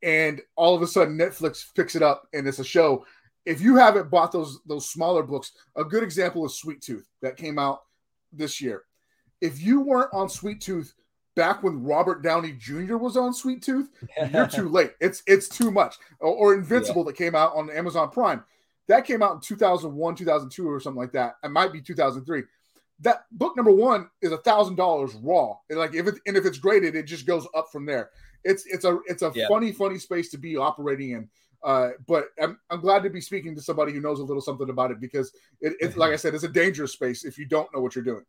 and 0.02 0.40
all 0.56 0.74
of 0.74 0.82
a 0.82 0.86
sudden 0.86 1.18
Netflix 1.18 1.64
picks 1.74 1.96
it 1.96 2.02
up 2.02 2.28
and 2.32 2.46
it's 2.46 2.58
a 2.58 2.64
show. 2.64 3.04
If 3.44 3.60
you 3.60 3.76
haven't 3.76 4.10
bought 4.10 4.32
those 4.32 4.60
those 4.66 4.90
smaller 4.90 5.22
books, 5.22 5.52
a 5.76 5.84
good 5.84 6.02
example 6.02 6.44
is 6.44 6.58
Sweet 6.58 6.82
Tooth 6.82 7.06
that 7.22 7.36
came 7.36 7.58
out 7.58 7.82
this 8.32 8.60
year. 8.60 8.82
If 9.40 9.60
you 9.60 9.80
weren't 9.80 10.12
on 10.12 10.28
Sweet 10.28 10.60
Tooth 10.60 10.94
back 11.36 11.62
when 11.62 11.84
Robert 11.84 12.22
Downey 12.22 12.52
Jr. 12.58 12.96
was 12.96 13.16
on 13.16 13.32
Sweet 13.32 13.62
Tooth, 13.62 13.90
you're 14.32 14.48
too 14.48 14.68
late. 14.70 14.92
It's 15.00 15.22
it's 15.26 15.48
too 15.48 15.70
much. 15.70 15.96
Or, 16.18 16.34
or 16.34 16.54
Invincible 16.54 17.02
yeah. 17.02 17.10
that 17.10 17.16
came 17.16 17.34
out 17.34 17.54
on 17.54 17.70
Amazon 17.70 18.10
Prime. 18.10 18.42
That 18.88 19.04
came 19.04 19.22
out 19.22 19.34
in 19.34 19.40
2001, 19.40 20.14
2002 20.14 20.68
or 20.68 20.80
something 20.80 21.00
like 21.00 21.12
that. 21.12 21.36
It 21.42 21.50
might 21.50 21.72
be 21.72 21.80
2003. 21.80 22.44
That 23.00 23.24
book 23.32 23.56
number 23.56 23.72
1 23.72 24.08
is 24.22 24.32
a 24.32 24.38
$1000 24.38 25.20
raw. 25.22 25.56
And 25.68 25.78
like 25.78 25.94
if 25.94 26.06
it 26.06 26.16
and 26.26 26.36
if 26.36 26.46
it's 26.46 26.58
graded, 26.58 26.94
it 26.96 27.04
just 27.04 27.26
goes 27.26 27.46
up 27.54 27.66
from 27.70 27.86
there 27.86 28.10
it's 28.46 28.64
it's 28.66 28.84
a 28.84 28.98
it's 29.06 29.22
a 29.22 29.32
yeah. 29.34 29.48
funny 29.48 29.72
funny 29.72 29.98
space 29.98 30.30
to 30.30 30.38
be 30.38 30.56
operating 30.56 31.10
in. 31.10 31.28
Uh, 31.62 31.90
but 32.06 32.28
I'm, 32.40 32.58
I'm 32.70 32.80
glad 32.80 33.02
to 33.02 33.10
be 33.10 33.20
speaking 33.20 33.54
to 33.56 33.62
somebody 33.62 33.92
who 33.92 34.00
knows 34.00 34.20
a 34.20 34.22
little 34.22 34.42
something 34.42 34.70
about 34.70 34.92
it 34.92 35.00
because 35.00 35.32
it, 35.60 35.74
it's 35.80 35.96
like 35.96 36.12
I 36.12 36.16
said, 36.16 36.34
it's 36.34 36.44
a 36.44 36.48
dangerous 36.48 36.92
space 36.92 37.24
if 37.24 37.38
you 37.38 37.46
don't 37.46 37.68
know 37.74 37.80
what 37.80 37.94
you're 37.96 38.04
doing. 38.04 38.22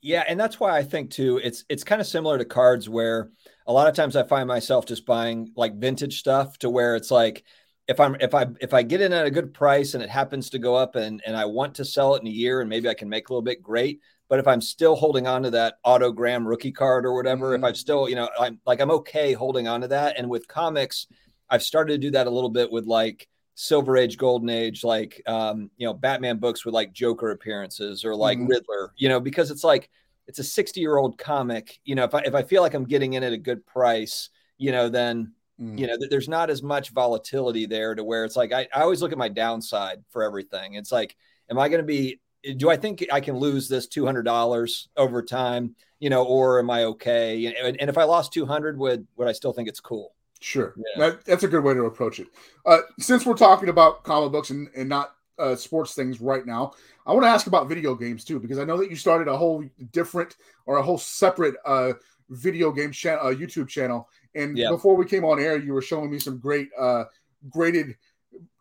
yeah, 0.00 0.24
and 0.26 0.40
that's 0.40 0.58
why 0.58 0.76
I 0.76 0.82
think 0.82 1.10
too, 1.10 1.38
it's 1.42 1.64
it's 1.68 1.84
kind 1.84 2.00
of 2.00 2.06
similar 2.06 2.38
to 2.38 2.44
cards 2.44 2.88
where 2.88 3.30
a 3.66 3.72
lot 3.72 3.88
of 3.88 3.94
times 3.94 4.16
I 4.16 4.22
find 4.22 4.48
myself 4.48 4.86
just 4.86 5.04
buying 5.04 5.52
like 5.56 5.76
vintage 5.76 6.18
stuff 6.18 6.58
to 6.58 6.70
where 6.70 6.96
it's 6.96 7.10
like 7.10 7.44
if 7.88 8.00
I'm 8.00 8.16
if 8.20 8.34
I 8.34 8.46
if 8.60 8.72
I 8.72 8.82
get 8.82 9.00
in 9.00 9.12
at 9.12 9.26
a 9.26 9.30
good 9.30 9.52
price 9.52 9.94
and 9.94 10.02
it 10.02 10.10
happens 10.10 10.50
to 10.50 10.58
go 10.58 10.74
up 10.74 10.94
and 10.94 11.22
and 11.26 11.36
I 11.36 11.46
want 11.46 11.74
to 11.76 11.84
sell 11.84 12.14
it 12.14 12.22
in 12.22 12.28
a 12.28 12.30
year 12.30 12.60
and 12.60 12.70
maybe 12.70 12.88
I 12.88 12.94
can 12.94 13.08
make 13.08 13.28
a 13.28 13.32
little 13.32 13.42
bit 13.42 13.62
great. 13.62 14.00
But 14.28 14.38
if 14.38 14.46
I'm 14.46 14.60
still 14.60 14.94
holding 14.94 15.26
on 15.26 15.42
to 15.44 15.50
that 15.50 15.76
autogram 15.84 16.46
rookie 16.46 16.72
card 16.72 17.06
or 17.06 17.14
whatever, 17.14 17.46
mm-hmm. 17.46 17.64
if 17.64 17.68
I'm 17.68 17.74
still, 17.74 18.08
you 18.08 18.14
know, 18.14 18.28
I'm 18.38 18.60
like, 18.66 18.80
I'm 18.80 18.90
okay 18.90 19.32
holding 19.32 19.68
on 19.68 19.80
to 19.80 19.88
that. 19.88 20.18
And 20.18 20.28
with 20.28 20.46
comics, 20.48 21.06
I've 21.48 21.62
started 21.62 21.94
to 21.94 21.98
do 21.98 22.10
that 22.10 22.26
a 22.26 22.30
little 22.30 22.50
bit 22.50 22.70
with 22.70 22.84
like 22.84 23.26
Silver 23.54 23.96
Age, 23.96 24.18
Golden 24.18 24.50
Age, 24.50 24.84
like, 24.84 25.22
um, 25.26 25.70
you 25.78 25.86
know, 25.86 25.94
Batman 25.94 26.38
books 26.38 26.64
with 26.64 26.74
like 26.74 26.92
Joker 26.92 27.30
appearances 27.30 28.04
or 28.04 28.14
like 28.14 28.38
mm-hmm. 28.38 28.48
Riddler, 28.48 28.92
you 28.96 29.08
know, 29.08 29.18
because 29.18 29.50
it's 29.50 29.64
like, 29.64 29.88
it's 30.26 30.38
a 30.38 30.44
60 30.44 30.78
year 30.78 30.98
old 30.98 31.16
comic. 31.16 31.80
You 31.84 31.94
know, 31.94 32.04
if 32.04 32.14
I, 32.14 32.20
if 32.20 32.34
I 32.34 32.42
feel 32.42 32.60
like 32.60 32.74
I'm 32.74 32.84
getting 32.84 33.14
in 33.14 33.24
at 33.24 33.32
a 33.32 33.38
good 33.38 33.66
price, 33.66 34.28
you 34.58 34.72
know, 34.72 34.90
then, 34.90 35.32
mm-hmm. 35.58 35.78
you 35.78 35.86
know, 35.86 35.96
th- 35.96 36.10
there's 36.10 36.28
not 36.28 36.50
as 36.50 36.62
much 36.62 36.90
volatility 36.90 37.64
there 37.64 37.94
to 37.94 38.04
where 38.04 38.26
it's 38.26 38.36
like, 38.36 38.52
I, 38.52 38.68
I 38.74 38.82
always 38.82 39.00
look 39.00 39.12
at 39.12 39.18
my 39.18 39.30
downside 39.30 40.04
for 40.10 40.22
everything. 40.22 40.74
It's 40.74 40.92
like, 40.92 41.16
am 41.50 41.58
I 41.58 41.70
going 41.70 41.80
to 41.80 41.86
be 41.86 42.20
do 42.56 42.70
I 42.70 42.76
think 42.76 43.04
I 43.12 43.20
can 43.20 43.36
lose 43.36 43.68
this 43.68 43.86
two 43.86 44.04
hundred 44.04 44.22
dollars 44.24 44.88
over 44.96 45.22
time? 45.22 45.74
You 46.00 46.10
know, 46.10 46.24
or 46.24 46.58
am 46.58 46.70
I 46.70 46.84
okay? 46.84 47.46
And, 47.46 47.80
and 47.80 47.90
if 47.90 47.98
I 47.98 48.04
lost 48.04 48.32
two 48.32 48.46
hundred, 48.46 48.78
would 48.78 49.06
would 49.16 49.28
I 49.28 49.32
still 49.32 49.52
think 49.52 49.68
it's 49.68 49.80
cool? 49.80 50.14
Sure, 50.40 50.74
yeah. 50.76 51.10
that, 51.10 51.24
that's 51.24 51.42
a 51.42 51.48
good 51.48 51.64
way 51.64 51.74
to 51.74 51.86
approach 51.86 52.20
it. 52.20 52.28
Uh, 52.64 52.78
since 53.00 53.26
we're 53.26 53.34
talking 53.34 53.68
about 53.68 54.04
comic 54.04 54.30
books 54.30 54.50
and, 54.50 54.68
and 54.76 54.88
not 54.88 55.14
uh, 55.38 55.56
sports 55.56 55.94
things 55.94 56.20
right 56.20 56.46
now, 56.46 56.72
I 57.06 57.12
want 57.12 57.24
to 57.24 57.28
ask 57.28 57.48
about 57.48 57.68
video 57.68 57.96
games 57.96 58.24
too 58.24 58.38
because 58.38 58.60
I 58.60 58.64
know 58.64 58.76
that 58.76 58.88
you 58.88 58.94
started 58.94 59.26
a 59.26 59.36
whole 59.36 59.64
different 59.92 60.36
or 60.66 60.76
a 60.76 60.82
whole 60.82 60.98
separate 60.98 61.56
uh, 61.66 61.94
video 62.30 62.70
game 62.70 62.92
channel, 62.92 63.26
uh, 63.26 63.34
YouTube 63.34 63.68
channel. 63.68 64.08
And 64.34 64.56
yeah. 64.56 64.70
before 64.70 64.94
we 64.94 65.06
came 65.06 65.24
on 65.24 65.40
air, 65.40 65.58
you 65.58 65.72
were 65.72 65.82
showing 65.82 66.10
me 66.10 66.20
some 66.20 66.38
great 66.38 66.68
uh, 66.78 67.04
graded 67.50 67.96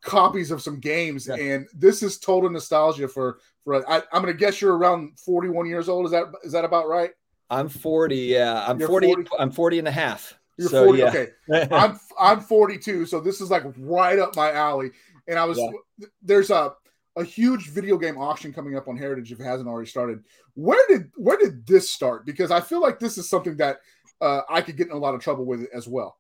copies 0.02 0.52
of 0.52 0.62
some 0.62 0.80
games, 0.80 1.28
yeah. 1.28 1.36
and 1.36 1.68
this 1.74 2.04
is 2.04 2.18
total 2.18 2.50
nostalgia 2.50 3.08
for 3.08 3.40
for. 3.64 3.88
I, 3.90 4.02
am 4.14 4.26
to 4.26 4.34
guess 4.34 4.62
you're 4.62 4.78
around 4.78 5.20
41 5.20 5.68
years 5.68 5.90
old. 5.90 6.06
Is 6.06 6.12
that 6.12 6.26
is 6.44 6.52
that 6.52 6.66
about 6.66 6.88
right? 6.88 7.12
I'm 7.50 7.70
40. 7.70 8.16
Yeah, 8.16 8.66
I'm 8.68 8.80
40, 8.80 9.08
40, 9.08 9.30
I'm 9.40 9.52
40 9.52 9.80
and 9.80 9.88
a 9.88 9.92
half. 9.92 10.38
You're 10.58 10.70
so, 10.70 10.86
40. 10.86 11.00
Yeah. 11.00 11.10
Okay, 11.10 11.28
I'm 11.72 12.00
I'm 12.20 12.42
42. 12.42 13.06
So 13.06 13.20
this 13.20 13.42
is 13.42 13.50
like 13.52 13.64
right 13.78 14.20
up 14.20 14.36
my 14.36 14.52
alley. 14.52 14.92
And 15.28 15.38
I 15.38 15.46
was 15.46 15.58
yeah. 15.58 16.08
there's 16.22 16.50
a 16.50 16.74
a 17.16 17.24
huge 17.24 17.70
video 17.70 17.98
game 17.98 18.18
auction 18.18 18.54
coming 18.54 18.76
up 18.78 18.88
on 18.88 18.96
Heritage 18.96 19.32
if 19.32 19.40
it 19.40 19.44
hasn't 19.44 19.68
already 19.68 19.90
started. 19.90 20.24
Where 20.54 20.84
did 20.88 21.12
where 21.16 21.38
did 21.38 21.66
this 21.66 21.90
start? 21.90 22.26
Because 22.26 22.52
I 22.52 22.62
feel 22.62 22.82
like 22.82 23.00
this 23.00 23.18
is 23.18 23.30
something 23.30 23.58
that 23.58 23.80
uh, 24.22 24.42
I 24.50 24.62
could 24.62 24.78
get 24.78 24.88
in 24.88 24.94
a 24.94 24.98
lot 24.98 25.16
of 25.16 25.22
trouble 25.22 25.46
with 25.46 25.68
as 25.74 25.88
well. 25.88 26.18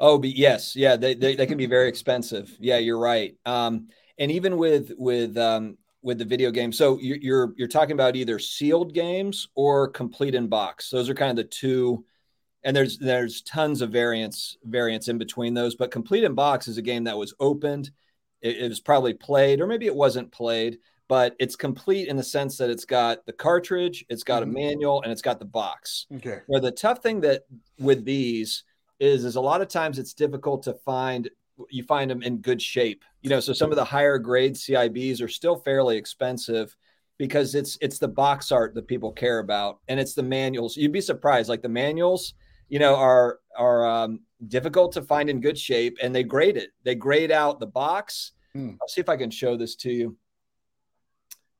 Oh, 0.00 0.18
but 0.18 0.30
yes, 0.30 0.74
yeah, 0.74 0.96
they, 0.96 1.14
they, 1.14 1.36
they 1.36 1.46
can 1.46 1.56
be 1.56 1.66
very 1.66 1.88
expensive. 1.88 2.56
Yeah, 2.60 2.78
you're 2.78 2.98
right. 2.98 3.36
Um, 3.46 3.88
and 4.18 4.30
even 4.30 4.56
with 4.56 4.92
with 4.96 5.36
um, 5.36 5.78
with 6.02 6.18
the 6.18 6.24
video 6.24 6.50
game, 6.50 6.72
so 6.72 6.98
you're, 6.98 7.18
you're 7.18 7.54
you're 7.56 7.68
talking 7.68 7.92
about 7.92 8.16
either 8.16 8.38
sealed 8.38 8.92
games 8.94 9.48
or 9.54 9.88
complete 9.88 10.34
in 10.34 10.48
box. 10.48 10.90
Those 10.90 11.08
are 11.08 11.14
kind 11.14 11.30
of 11.30 11.36
the 11.36 11.44
two. 11.44 12.04
And 12.66 12.74
there's 12.74 12.96
there's 12.96 13.42
tons 13.42 13.82
of 13.82 13.90
variants 13.90 14.56
variants 14.64 15.08
in 15.08 15.18
between 15.18 15.52
those. 15.52 15.74
But 15.74 15.90
complete 15.90 16.24
in 16.24 16.34
box 16.34 16.66
is 16.66 16.78
a 16.78 16.82
game 16.82 17.04
that 17.04 17.18
was 17.18 17.34
opened. 17.38 17.90
It, 18.40 18.56
it 18.56 18.68
was 18.68 18.80
probably 18.80 19.12
played, 19.12 19.60
or 19.60 19.66
maybe 19.66 19.86
it 19.86 19.94
wasn't 19.94 20.32
played 20.32 20.78
but 21.08 21.34
it's 21.38 21.56
complete 21.56 22.08
in 22.08 22.16
the 22.16 22.22
sense 22.22 22.56
that 22.58 22.70
it's 22.70 22.84
got 22.84 23.24
the 23.26 23.32
cartridge, 23.32 24.04
it's 24.08 24.24
got 24.24 24.42
a 24.42 24.46
mm-hmm. 24.46 24.54
manual, 24.54 25.02
and 25.02 25.12
it's 25.12 25.22
got 25.22 25.38
the 25.38 25.44
box. 25.44 26.06
Okay. 26.16 26.40
Where 26.46 26.60
the 26.60 26.70
tough 26.70 27.02
thing 27.02 27.20
that 27.22 27.42
with 27.78 28.04
these 28.04 28.64
is 29.04 29.24
is 29.24 29.36
a 29.36 29.40
lot 29.40 29.60
of 29.60 29.68
times 29.68 29.98
it's 29.98 30.14
difficult 30.14 30.62
to 30.64 30.74
find 30.74 31.30
you 31.70 31.84
find 31.84 32.10
them 32.10 32.22
in 32.22 32.38
good 32.38 32.60
shape. 32.60 33.04
You 33.22 33.30
know, 33.30 33.40
so 33.40 33.52
some 33.52 33.70
of 33.70 33.76
the 33.76 33.84
higher 33.84 34.18
grade 34.18 34.54
CIBs 34.54 35.22
are 35.22 35.28
still 35.28 35.56
fairly 35.56 35.96
expensive 35.96 36.76
because 37.18 37.54
it's 37.54 37.78
it's 37.80 37.98
the 37.98 38.08
box 38.08 38.50
art 38.50 38.74
that 38.74 38.88
people 38.88 39.12
care 39.12 39.38
about 39.38 39.78
and 39.88 40.00
it's 40.00 40.14
the 40.14 40.22
manuals. 40.22 40.76
You'd 40.76 40.92
be 40.92 41.00
surprised, 41.00 41.48
like 41.48 41.62
the 41.62 41.68
manuals, 41.68 42.34
you 42.68 42.78
know, 42.78 42.96
are 42.96 43.38
are 43.56 43.86
um, 43.86 44.20
difficult 44.48 44.92
to 44.92 45.02
find 45.02 45.30
in 45.30 45.40
good 45.40 45.58
shape, 45.58 45.98
and 46.02 46.14
they 46.14 46.22
grade 46.24 46.56
it. 46.56 46.70
They 46.82 46.94
grade 46.94 47.30
out 47.30 47.60
the 47.60 47.66
box. 47.66 48.32
Hmm. 48.52 48.72
I'll 48.80 48.88
see 48.88 49.00
if 49.00 49.08
I 49.08 49.16
can 49.16 49.30
show 49.30 49.56
this 49.56 49.76
to 49.76 49.92
you. 49.92 50.16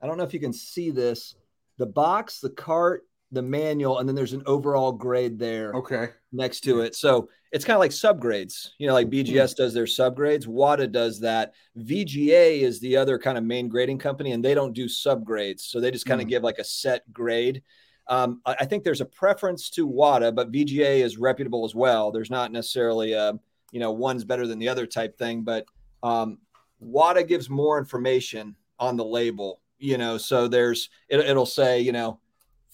I 0.00 0.06
don't 0.06 0.18
know 0.18 0.24
if 0.24 0.34
you 0.34 0.40
can 0.40 0.52
see 0.52 0.90
this. 0.90 1.34
The 1.78 1.86
box, 1.86 2.40
the 2.40 2.50
cart, 2.50 3.04
the 3.32 3.42
manual, 3.42 3.98
and 3.98 4.08
then 4.08 4.14
there's 4.14 4.32
an 4.32 4.42
overall 4.46 4.92
grade 4.92 5.38
there. 5.38 5.72
Okay. 5.72 6.08
Next 6.32 6.60
to 6.60 6.80
it. 6.80 6.94
So 6.94 7.28
it's 7.52 7.64
kind 7.64 7.74
of 7.74 7.80
like 7.80 7.90
subgrades. 7.90 8.70
You 8.78 8.86
know, 8.86 8.94
like 8.94 9.10
BGS 9.10 9.50
hmm. 9.50 9.62
does 9.62 9.74
their 9.74 9.84
subgrades. 9.84 10.46
WATA 10.46 10.90
does 10.90 11.20
that. 11.20 11.54
VGA 11.78 12.60
is 12.60 12.80
the 12.80 12.96
other 12.96 13.18
kind 13.18 13.38
of 13.38 13.44
main 13.44 13.68
grading 13.68 13.98
company, 13.98 14.32
and 14.32 14.44
they 14.44 14.54
don't 14.54 14.72
do 14.72 14.86
subgrades. 14.86 15.60
So 15.60 15.80
they 15.80 15.90
just 15.90 16.06
kind 16.06 16.20
of 16.20 16.26
mm. 16.26 16.30
give 16.30 16.42
like 16.42 16.58
a 16.58 16.64
set 16.64 17.10
grade. 17.12 17.62
Um, 18.08 18.40
I, 18.44 18.56
I, 18.60 18.64
think 18.66 18.84
there's 18.84 19.00
a 19.00 19.06
preference 19.06 19.70
to 19.70 19.86
WATA, 19.86 20.32
but 20.32 20.52
VGA 20.52 21.00
is 21.00 21.16
reputable 21.16 21.64
as 21.64 21.74
well. 21.74 22.10
There's 22.10 22.30
not 22.30 22.52
necessarily 22.52 23.12
a, 23.12 23.32
you 23.72 23.80
know, 23.80 23.92
one's 23.92 24.24
better 24.24 24.46
than 24.46 24.58
the 24.58 24.68
other 24.68 24.86
type 24.86 25.16
thing, 25.16 25.42
but 25.42 25.66
um, 26.02 26.38
WATA 26.82 27.26
gives 27.26 27.48
more 27.48 27.78
information 27.78 28.56
on 28.78 28.96
the 28.96 29.04
label, 29.04 29.60
you 29.78 29.96
know, 29.96 30.18
so 30.18 30.48
there's, 30.48 30.90
it, 31.08 31.20
it'll 31.20 31.46
say, 31.46 31.80
you 31.80 31.92
know, 31.92 32.20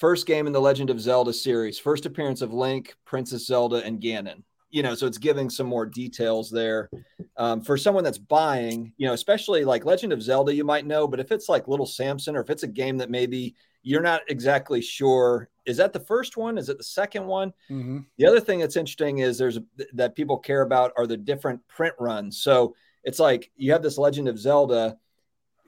first 0.01 0.27
game 0.27 0.47
in 0.47 0.53
the 0.53 0.61
Legend 0.61 0.91
of 0.91 1.01
Zelda 1.01 1.33
series, 1.33 1.79
first 1.79 2.07
appearance 2.07 2.41
of 2.41 2.53
Link, 2.53 2.97
Princess 3.05 3.47
Zelda, 3.47 3.77
and 3.85 4.01
Ganon. 4.01 4.43
You 4.71 4.83
know, 4.83 4.95
so 4.95 5.07
it's 5.07 5.19
giving 5.19 5.51
some 5.51 5.67
more 5.67 5.85
details 5.85 6.49
there 6.49 6.89
um, 7.37 7.61
for 7.61 7.77
someone 7.77 8.05
that's 8.05 8.19
buying. 8.19 8.93
You 8.97 9.09
know, 9.09 9.13
especially 9.13 9.65
like 9.65 9.85
Legend 9.85 10.13
of 10.13 10.23
Zelda, 10.23 10.55
you 10.55 10.65
might 10.65 10.87
know, 10.87 11.07
but 11.07 11.21
if 11.21 11.31
it's 11.31 11.49
like 11.49 11.69
Little 11.69 11.87
Samson, 11.87 12.37
or 12.37 12.41
if 12.41 12.51
it's 12.51 12.63
a 12.63 12.69
game 12.69 12.97
that 12.99 13.11
maybe 13.11 13.55
you're 13.83 14.03
not 14.03 14.23
exactly 14.29 14.81
sure, 14.81 15.49
is 15.67 15.77
that 15.79 15.93
the 15.93 16.01
first 16.01 16.37
one? 16.37 16.57
Is 16.57 16.69
it 16.69 16.79
the 16.79 16.85
second 16.85 17.27
one? 17.27 17.53
Mm-hmm. 17.71 17.99
The 18.17 18.27
other 18.27 18.41
thing 18.41 18.61
that's 18.61 18.77
interesting 18.77 19.19
is 19.19 19.39
there's 19.39 19.59
that 19.95 20.15
people 20.15 20.39
care 20.39 20.63
about 20.63 20.93
are 20.97 21.07
the 21.07 21.17
different 21.17 21.67
print 21.69 21.95
runs. 21.99 22.41
So 22.41 22.75
it's 23.03 23.19
like 23.19 23.51
you 23.57 23.73
have 23.73 23.83
this 23.83 23.99
Legend 23.99 24.29
of 24.29 24.39
Zelda 24.39 24.99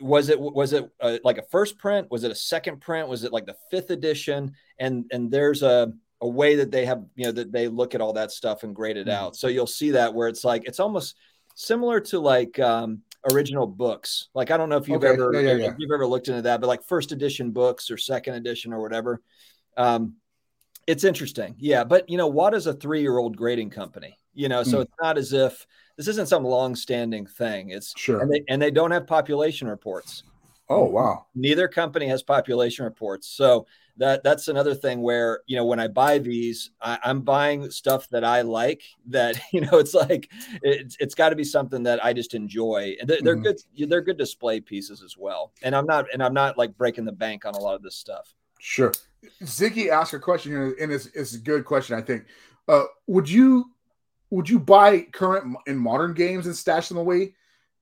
was 0.01 0.29
it 0.29 0.41
was 0.41 0.73
it 0.73 0.91
uh, 1.01 1.19
like 1.25 1.39
a 1.39 1.43
first 1.43 1.79
print 1.79 2.11
was 2.11 2.25
it 2.25 2.31
a 2.31 2.35
second 2.35 2.81
print 2.81 3.09
was 3.09 3.25
it 3.25 3.33
like 3.33 3.47
the 3.47 3.57
fifth 3.71 3.91
edition 3.91 4.53
and 4.79 5.05
and 5.13 5.31
there's 5.31 5.63
a 5.63 5.93
a 6.21 6.29
way 6.29 6.57
that 6.57 6.71
they 6.71 6.85
have 6.85 7.05
you 7.17 7.25
know 7.25 7.33
that 7.33 7.53
they 7.53 7.69
look 7.69 7.95
at 7.95 8.01
all 8.01 8.13
that 8.13 8.31
stuff 8.31 8.63
and 8.63 8.75
grade 8.75 8.97
it 8.97 9.07
mm-hmm. 9.07 9.25
out 9.25 9.37
so 9.37 9.49
you'll 9.49 9.67
see 9.67 9.91
that 9.91 10.15
where 10.15 10.29
it's 10.29 10.45
like 10.45 10.65
it's 10.65 10.81
almost 10.81 11.17
similar 11.55 12.01
to 12.01 12.19
like 12.19 12.59
um 12.59 13.03
original 13.31 13.67
books 13.67 14.29
like 14.35 14.51
i 14.51 14.57
don't 14.57 14.69
know 14.69 14.77
if 14.77 14.89
you've 14.89 15.05
okay. 15.05 15.13
ever 15.13 15.33
yeah, 15.35 15.41
yeah, 15.41 15.55
yeah. 15.55 15.71
if 15.71 15.75
you've 15.79 15.93
ever 15.93 16.07
looked 16.07 16.29
into 16.29 16.43
that 16.43 16.61
but 16.61 16.67
like 16.67 16.83
first 16.85 17.13
edition 17.13 17.51
books 17.51 17.91
or 17.91 17.97
second 17.97 18.35
edition 18.35 18.73
or 18.73 18.81
whatever 18.81 19.21
um 19.77 20.15
it's 20.87 21.05
interesting 21.05 21.55
yeah 21.59 21.85
but 21.85 22.09
you 22.09 22.17
know 22.17 22.27
what 22.27 22.55
is 22.55 22.67
a 22.67 22.73
three-year-old 22.73 23.37
grading 23.37 23.71
company 23.71 24.17
you 24.35 24.49
know 24.49 24.63
so 24.63 24.79
mm. 24.79 24.83
it's 24.83 24.95
not 25.01 25.17
as 25.19 25.33
if 25.33 25.67
this 25.97 26.09
isn't 26.09 26.29
some 26.29 26.45
long-standing 26.45 27.27
thing. 27.27 27.71
It's 27.71 27.95
sure, 27.99 28.21
and 28.21 28.33
they, 28.33 28.45
and 28.49 28.61
they 28.61 28.71
don't 28.71 28.91
have 28.91 29.07
population 29.07 29.69
reports. 29.69 30.25
Oh 30.69 30.85
wow! 30.85 31.27
Neither 31.35 31.69
company 31.69 32.07
has 32.09 32.23
population 32.23 32.85
reports, 32.85 33.29
so 33.29 33.67
that 33.99 34.25
that's 34.25 34.49
another 34.49 34.75
thing 34.75 35.03
where 35.03 35.41
you 35.47 35.57
know 35.57 35.67
when 35.67 35.79
I 35.79 35.89
buy 35.89 36.19
these, 36.19 36.71
I, 36.81 36.99
am 37.05 37.21
buying 37.21 37.71
stuff 37.71 38.09
that 38.09 38.25
I 38.25 38.41
like. 38.41 38.83
That 39.07 39.39
you 39.53 39.61
know, 39.61 39.79
it's 39.79 39.95
like 39.95 40.31
it's 40.63 40.97
it's 40.99 41.15
got 41.15 41.29
to 41.29 41.37
be 41.37 41.45
something 41.45 41.83
that 41.83 42.03
I 42.05 42.13
just 42.13 42.35
enjoy, 42.35 42.97
and 43.01 43.09
they're, 43.09 43.21
they're 43.23 43.37
mm-hmm. 43.37 43.53
good. 43.77 43.89
They're 43.91 44.01
good 44.01 44.19
display 44.19 44.61
pieces 44.61 45.03
as 45.03 45.17
well. 45.19 45.53
And 45.63 45.77
I'm 45.77 45.87
not 45.87 46.07
and 46.13 46.23
I'm 46.23 46.35
not 46.35 46.57
like 46.57 46.77
breaking 46.77 47.05
the 47.05 47.13
bank 47.13 47.45
on 47.45 47.55
a 47.55 47.61
lot 47.61 47.75
of 47.75 47.83
this 47.83 47.97
stuff. 47.97 48.35
Sure. 48.59 48.93
Ziggy 49.43 49.89
asked 49.89 50.15
a 50.15 50.19
question 50.19 50.53
here, 50.53 50.77
and 50.81 50.93
it's, 50.93 51.07
it's 51.07 51.35
a 51.35 51.39
good 51.39 51.65
question. 51.65 51.97
I 51.97 52.03
think. 52.03 52.25
Uh, 52.69 52.85
would 53.07 53.29
you 53.29 53.73
would 54.31 54.49
you 54.49 54.59
buy 54.59 55.01
current 55.13 55.57
and 55.67 55.79
modern 55.79 56.15
games 56.15 56.47
and 56.47 56.57
stash 56.57 56.89
them 56.89 56.97
away 56.97 57.35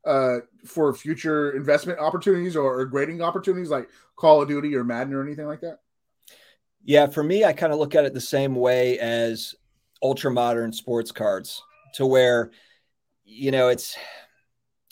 uh, 0.05 0.39
for 0.65 0.93
future 0.93 1.53
investment 1.53 1.99
opportunities 1.99 2.57
or, 2.57 2.81
or, 2.81 2.87
grading 2.87 3.21
opportunities 3.21 3.69
like 3.69 3.89
Call 4.17 4.43
of 4.43 4.49
Duty 4.49 4.75
or 4.75 4.83
Madden 4.83 5.15
or 5.15 5.23
anything 5.23 5.47
like 5.47 5.61
that? 5.61 5.81
Yeah, 6.83 7.07
for 7.07 7.23
me, 7.23 7.45
I 7.45 7.53
kind 7.53 7.73
of 7.73 7.79
look 7.79 7.95
at 7.95 8.05
it 8.05 8.15
the 8.15 8.21
same 8.21 8.55
way 8.55 8.99
as 8.99 9.55
ultra 10.03 10.31
modern 10.31 10.73
sports 10.73 11.13
cards, 11.13 11.63
to 11.95 12.07
where 12.07 12.51
you 13.25 13.51
know 13.51 13.69
it's 13.69 13.97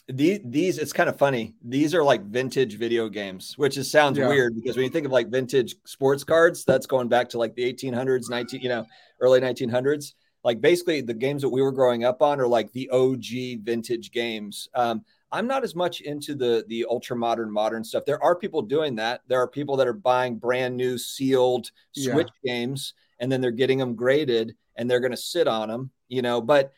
these 0.09 0.41
these 0.45 0.79
it's 0.79 0.93
kind 0.93 1.09
of 1.09 1.19
funny. 1.19 1.55
These 1.63 1.95
are 1.95 2.03
like 2.03 2.25
vintage 2.25 2.77
video 2.79 3.09
games, 3.09 3.57
which 3.57 3.77
is 3.77 3.91
sounds 3.91 4.19
yeah. 4.19 4.29
weird 4.29 4.55
because 4.55 4.77
when 4.77 4.85
you 4.85 4.91
think 4.91 5.07
of 5.07 5.13
like 5.13 5.29
vintage 5.29 5.77
sports 5.85 6.25
cards, 6.25 6.65
that's 6.65 6.87
going 6.87 7.09
back 7.09 7.29
to 7.31 7.39
like 7.39 7.55
the 7.55 7.73
1800s, 7.73 8.31
19 8.31 8.61
you 8.61 8.69
know 8.69 8.87
early 9.21 9.41
1900s 9.41 10.15
like 10.45 10.61
basically 10.61 11.01
the 11.01 11.15
games 11.15 11.43
that 11.43 11.49
we 11.49 11.63
were 11.63 11.73
growing 11.73 12.05
up 12.05 12.23
on 12.23 12.41
are 12.41 12.47
like 12.47 12.73
the 12.73 12.89
OG 12.91 13.65
vintage 13.65 14.13
games. 14.13 14.69
Um, 14.75 15.05
I'm 15.31 15.47
not 15.47 15.63
as 15.63 15.75
much 15.75 16.01
into 16.01 16.35
the 16.35 16.65
the 16.69 16.87
ultra 16.89 17.17
modern 17.17 17.51
modern 17.51 17.85
stuff. 17.85 18.05
There 18.07 18.23
are 18.23 18.35
people 18.35 18.63
doing 18.63 18.95
that. 18.97 19.23
There 19.29 19.41
are 19.43 19.49
people 19.49 19.77
that 19.77 19.87
are 19.87 19.93
buying 19.93 20.37
brand 20.37 20.77
new 20.77 20.97
sealed 20.97 21.71
Switch 21.93 22.29
yeah. 22.43 22.53
games 22.53 22.95
and 23.21 23.31
then 23.31 23.41
they're 23.41 23.51
getting 23.51 23.79
them 23.79 23.95
graded 23.95 24.55
and 24.77 24.91
they're 24.91 25.01
going 25.01 25.13
to 25.13 25.19
sit 25.19 25.49
on 25.49 25.69
them, 25.69 25.91
you 26.09 26.23
know, 26.23 26.41
but 26.41 26.73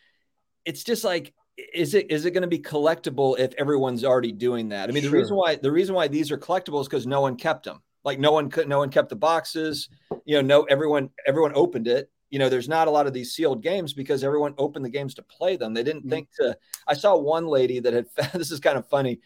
it's 0.65 0.83
just 0.83 1.05
like 1.05 1.33
is 1.75 1.95
it 1.95 2.11
is 2.11 2.25
it 2.25 2.33
going 2.33 2.43
to 2.43 2.49
be 2.49 2.59
collectible 2.59 3.39
if 3.39 3.53
everyone's 3.55 4.05
already 4.05 4.33
doing 4.33 4.69
that? 4.71 4.89
I 4.89 4.93
mean, 4.93 5.03
sure. 5.03 5.11
the 5.11 5.17
reason 5.19 5.37
why 5.37 5.57
the 5.57 5.73
reason 5.73 5.95
why 5.95 6.09
these 6.09 6.31
are 6.31 6.39
collectible 6.39 6.81
is 6.81 6.89
because 6.89 7.07
no 7.07 7.21
one 7.21 7.37
kept 7.37 7.65
them. 7.65 7.81
Like 8.05 8.19
no 8.19 8.33
one 8.33 8.49
could, 8.49 8.69
no 8.69 8.79
one 8.79 8.91
kept 8.91 9.11
the 9.11 9.17
boxes. 9.17 9.89
You 10.25 10.37
know, 10.37 10.43
no 10.43 10.63
everyone 10.65 11.11
everyone 11.27 11.53
opened 11.55 11.89
it 11.89 12.11
you 12.31 12.39
know, 12.39 12.49
there's 12.49 12.69
not 12.69 12.87
a 12.87 12.91
lot 12.91 13.09
of 13.09 13.13
these 13.13 13.33
sealed 13.35 13.61
games 13.61 13.93
because 13.93 14.23
everyone 14.23 14.55
opened 14.57 14.85
the 14.85 14.91
games 14.91 15.15
to 15.15 15.23
play 15.23 15.57
them. 15.57 15.75
They 15.75 15.83
didn't 15.83 16.03
mm-hmm. 16.03 16.11
think 16.11 16.29
to. 16.39 16.57
I 16.87 16.95
saw 16.95 17.17
one 17.17 17.47
lady 17.47 17.81
that 17.81 17.93
had. 17.93 18.07
This 18.33 18.53
is 18.53 18.61
kind 18.61 18.79
of 18.79 18.89
funny 18.89 19.21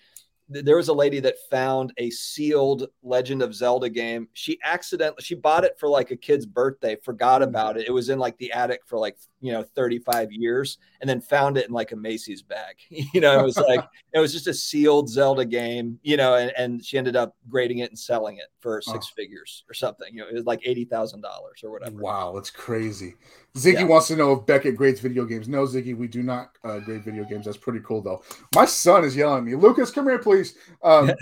there 0.48 0.76
was 0.76 0.88
a 0.88 0.94
lady 0.94 1.20
that 1.20 1.36
found 1.50 1.92
a 1.96 2.10
sealed 2.10 2.88
Legend 3.02 3.42
of 3.42 3.54
Zelda 3.54 3.88
game. 3.88 4.28
She 4.34 4.58
accidentally 4.62 5.22
she 5.22 5.34
bought 5.34 5.64
it 5.64 5.78
for 5.78 5.88
like 5.88 6.10
a 6.10 6.16
kid's 6.16 6.46
birthday, 6.46 6.96
forgot 6.96 7.40
mm-hmm. 7.40 7.48
about 7.48 7.78
it. 7.78 7.88
It 7.88 7.92
was 7.92 8.08
in 8.08 8.18
like 8.18 8.36
the 8.38 8.52
attic 8.52 8.80
for 8.86 8.98
like 8.98 9.16
you 9.44 9.52
know 9.52 9.62
35 9.62 10.32
years, 10.32 10.78
and 11.00 11.08
then 11.08 11.20
found 11.20 11.56
it 11.56 11.66
in 11.66 11.72
like 11.72 11.92
a 11.92 11.96
Macy's 11.96 12.42
bag. 12.42 12.76
You 13.14 13.20
know, 13.20 13.38
it 13.38 13.42
was 13.42 13.56
like 13.56 13.84
it 14.12 14.18
was 14.18 14.32
just 14.32 14.46
a 14.46 14.54
sealed 14.54 15.08
Zelda 15.08 15.44
game. 15.44 15.98
You 16.02 16.16
know, 16.16 16.34
and, 16.34 16.52
and 16.56 16.84
she 16.84 16.98
ended 16.98 17.16
up 17.16 17.36
grading 17.48 17.78
it 17.78 17.90
and 17.90 17.98
selling 17.98 18.38
it 18.38 18.46
for 18.60 18.80
six 18.80 19.08
oh. 19.10 19.14
figures 19.14 19.64
or 19.68 19.74
something. 19.74 20.12
You 20.12 20.20
know, 20.20 20.28
it 20.28 20.34
was 20.34 20.46
like 20.46 20.60
eighty 20.64 20.84
thousand 20.84 21.20
dollars 21.20 21.62
or 21.62 21.70
whatever. 21.70 21.96
Wow, 21.96 22.32
that's 22.34 22.50
crazy. 22.50 23.14
Ziggy 23.56 23.74
yeah. 23.74 23.84
wants 23.84 24.08
to 24.08 24.16
know 24.16 24.32
if 24.32 24.46
Beckett 24.46 24.76
grades 24.76 24.98
video 24.98 25.24
games. 25.24 25.48
No, 25.48 25.64
Ziggy, 25.64 25.96
we 25.96 26.08
do 26.08 26.22
not 26.22 26.50
uh, 26.64 26.80
grade 26.80 27.04
video 27.04 27.24
games. 27.24 27.44
That's 27.44 27.56
pretty 27.56 27.80
cool 27.84 28.02
though. 28.02 28.22
My 28.54 28.64
son 28.64 29.04
is 29.04 29.14
yelling 29.14 29.38
at 29.38 29.44
me. 29.44 29.54
Lucas, 29.54 29.92
come 29.92 30.06
here, 30.06 30.18
please 30.18 30.34
please. 30.34 30.56
Um, 30.82 31.12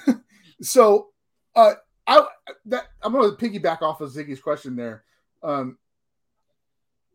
so, 0.62 1.08
uh, 1.54 1.74
I 2.06 2.26
that 2.66 2.86
I'm 3.02 3.12
going 3.12 3.30
to 3.30 3.36
piggyback 3.36 3.82
off 3.82 4.00
of 4.00 4.10
Ziggy's 4.10 4.40
question 4.40 4.76
there. 4.76 5.04
Um, 5.42 5.78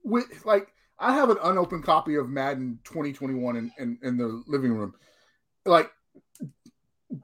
with 0.05 0.45
like, 0.45 0.71
I 0.97 1.13
have 1.13 1.29
an 1.29 1.38
unopened 1.43 1.83
copy 1.83 2.15
of 2.15 2.29
Madden 2.29 2.79
2021 2.85 3.57
in, 3.57 3.71
in, 3.77 4.00
in 4.01 4.17
the 4.17 4.41
living 4.47 4.71
room. 4.71 4.93
Like, 5.65 5.91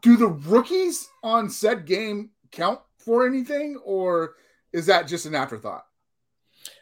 do 0.02 0.18
the 0.18 0.28
rookies 0.28 1.08
on 1.24 1.50
said 1.50 1.86
game 1.86 2.32
count 2.52 2.80
for 2.98 3.26
anything, 3.26 3.80
or 3.86 4.36
is 4.74 4.86
that 4.88 5.08
just 5.08 5.26
an 5.26 5.36
afterthought? 5.36 5.86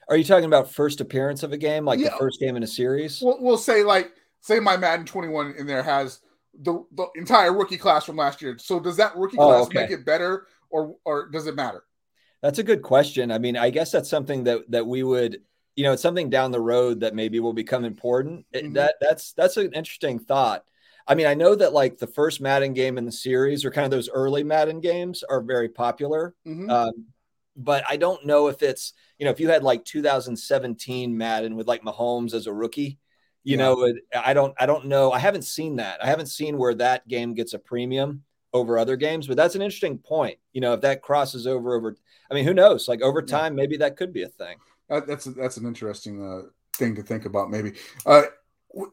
Are 0.08 0.18
you 0.18 0.24
talking 0.24 0.46
about 0.46 0.72
first 0.72 1.01
appearance 1.01 1.44
of 1.44 1.53
a 1.53 1.58
game, 1.58 1.86
like 1.86 2.00
yeah. 2.00 2.10
the 2.10 2.18
first 2.18 2.39
game 2.39 2.56
in 2.56 2.63
a 2.63 2.68
series? 2.68 3.22
We'll, 3.22 3.38
we'll 3.39 3.58
say 3.58 3.84
like 3.84 4.12
say 4.41 4.60
my 4.60 4.77
Madden 4.77 5.06
21 5.06 5.56
in 5.58 5.68
there 5.68 5.84
has 5.84 6.22
the, 6.62 6.84
the 6.94 7.08
entire 7.15 7.53
rookie 7.53 7.77
class 7.77 8.06
from 8.06 8.15
last 8.15 8.41
year. 8.41 8.58
So 8.58 8.79
does 8.79 8.98
that 8.98 9.15
rookie 9.15 9.38
oh, 9.38 9.48
class 9.48 9.65
okay. 9.65 9.82
make 9.82 9.91
it 9.91 10.06
better 10.06 10.48
or 10.70 10.96
or 11.06 11.29
does 11.29 11.48
it 11.48 11.56
matter? 11.56 11.84
That's 12.41 12.60
a 12.60 12.63
good 12.63 12.82
question. 12.82 13.32
I 13.32 13.38
mean, 13.38 13.58
I 13.58 13.70
guess 13.70 13.91
that's 13.91 14.10
something 14.10 14.46
that 14.46 14.70
that 14.72 14.88
we 14.88 15.03
would, 15.03 15.41
you 15.79 15.83
know, 15.83 15.93
it's 15.93 16.01
something 16.01 16.29
down 16.29 16.51
the 16.51 16.59
road 16.59 17.00
that 17.00 17.15
maybe 17.15 17.39
will 17.39 17.53
become 17.53 17.86
important. 17.86 18.45
Mm-hmm. 18.53 18.74
That 18.74 18.95
that's 19.00 19.31
that's 19.31 19.55
an 19.55 19.71
interesting 19.71 20.19
thought. 20.19 20.65
I 21.07 21.15
mean, 21.15 21.25
I 21.25 21.36
know 21.36 21.55
that 21.55 21.71
like 21.71 21.98
the 21.98 22.05
first 22.05 22.41
Madden 22.41 22.74
game 22.74 22.98
in 22.98 23.05
the 23.05 23.13
series 23.13 23.63
or 23.63 23.71
kind 23.71 23.86
of 23.86 23.91
those 23.91 24.09
early 24.09 24.43
Madden 24.43 24.81
games 24.81 25.24
are 25.24 25.39
very 25.39 25.69
popular. 25.69 26.36
Mm-hmm. 26.45 26.69
Um, 26.69 27.05
but 27.55 27.86
I 27.88 27.95
don't 27.95 28.25
know 28.25 28.50
if 28.50 28.62
it's, 28.62 28.91
you 29.19 29.24
know, 29.24 29.31
if 29.31 29.39
you 29.39 29.48
had 29.48 29.63
like 29.63 29.86
2017 29.86 31.17
Madden 31.17 31.55
with 31.55 31.65
like 31.65 31.81
Mahomes 31.81 32.33
as 32.33 32.45
a 32.45 32.53
rookie, 32.53 33.00
you 33.45 33.55
yeah. 33.57 33.63
know, 33.63 33.93
I 34.13 34.33
don't, 34.33 34.53
I 34.59 34.65
don't 34.65 34.88
know. 34.88 35.13
I 35.13 35.19
haven't 35.19 35.43
seen 35.43 35.77
that. 35.77 36.03
I 36.03 36.07
haven't 36.07 36.27
seen 36.27 36.57
where 36.57 36.75
that 36.75 37.07
game 37.07 37.36
gets 37.36 37.53
a 37.53 37.59
premium 37.59 38.24
over 38.51 38.77
other 38.77 38.98
games, 38.98 39.27
but 39.27 39.38
that's 39.38 39.55
an 39.55 39.62
interesting 39.62 39.98
point. 39.98 40.39
You 40.51 40.59
know, 40.59 40.74
if 40.74 40.81
that 40.81 41.01
crosses 41.01 41.48
over 41.48 41.74
over, 41.74 41.95
I 42.29 42.33
mean, 42.33 42.43
who 42.43 42.53
knows? 42.53 42.89
Like 42.89 43.01
over 43.01 43.21
time, 43.21 43.53
yeah. 43.53 43.62
maybe 43.62 43.77
that 43.77 43.95
could 43.95 44.12
be 44.12 44.24
a 44.24 44.27
thing. 44.27 44.57
That's 44.89 45.25
that's 45.25 45.58
an 45.58 45.65
interesting 45.65 46.24
uh, 46.24 46.50
thing 46.74 46.96
to 46.96 47.03
think 47.03 47.25
about. 47.25 47.50
Maybe 47.50 47.74
uh, 48.05 48.24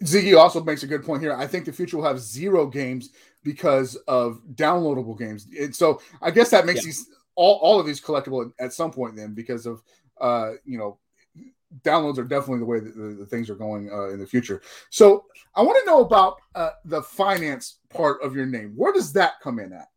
Ziggy 0.02 0.38
also 0.38 0.62
makes 0.62 0.82
a 0.82 0.86
good 0.86 1.04
point 1.04 1.22
here. 1.22 1.34
I 1.34 1.46
think 1.46 1.64
the 1.64 1.72
future 1.72 1.96
will 1.96 2.04
have 2.04 2.20
zero 2.20 2.66
games 2.66 3.10
because 3.42 3.96
of 4.08 4.40
downloadable 4.54 5.18
games, 5.18 5.46
and 5.58 5.74
so 5.74 6.00
I 6.22 6.30
guess 6.30 6.50
that 6.50 6.66
makes 6.66 6.80
yeah. 6.80 6.86
these 6.86 7.06
all, 7.34 7.56
all 7.62 7.80
of 7.80 7.86
these 7.86 8.00
collectible 8.00 8.52
at 8.58 8.72
some 8.72 8.90
point 8.90 9.16
then 9.16 9.34
because 9.34 9.66
of 9.66 9.82
uh 10.20 10.52
you 10.64 10.78
know 10.78 10.98
downloads 11.82 12.18
are 12.18 12.24
definitely 12.24 12.60
the 12.60 12.64
way 12.64 12.80
that 12.80 12.96
the, 12.96 13.14
the 13.18 13.26
things 13.26 13.50
are 13.50 13.54
going 13.54 13.90
uh, 13.90 14.08
in 14.08 14.18
the 14.18 14.26
future. 14.26 14.62
So 14.90 15.26
I 15.54 15.62
want 15.62 15.78
to 15.78 15.90
know 15.90 16.00
about 16.00 16.40
uh, 16.54 16.70
the 16.84 17.02
finance 17.02 17.78
part 17.90 18.22
of 18.22 18.34
your 18.34 18.46
name. 18.46 18.72
Where 18.76 18.92
does 18.92 19.12
that 19.14 19.40
come 19.42 19.58
in 19.58 19.72
at? 19.72 19.88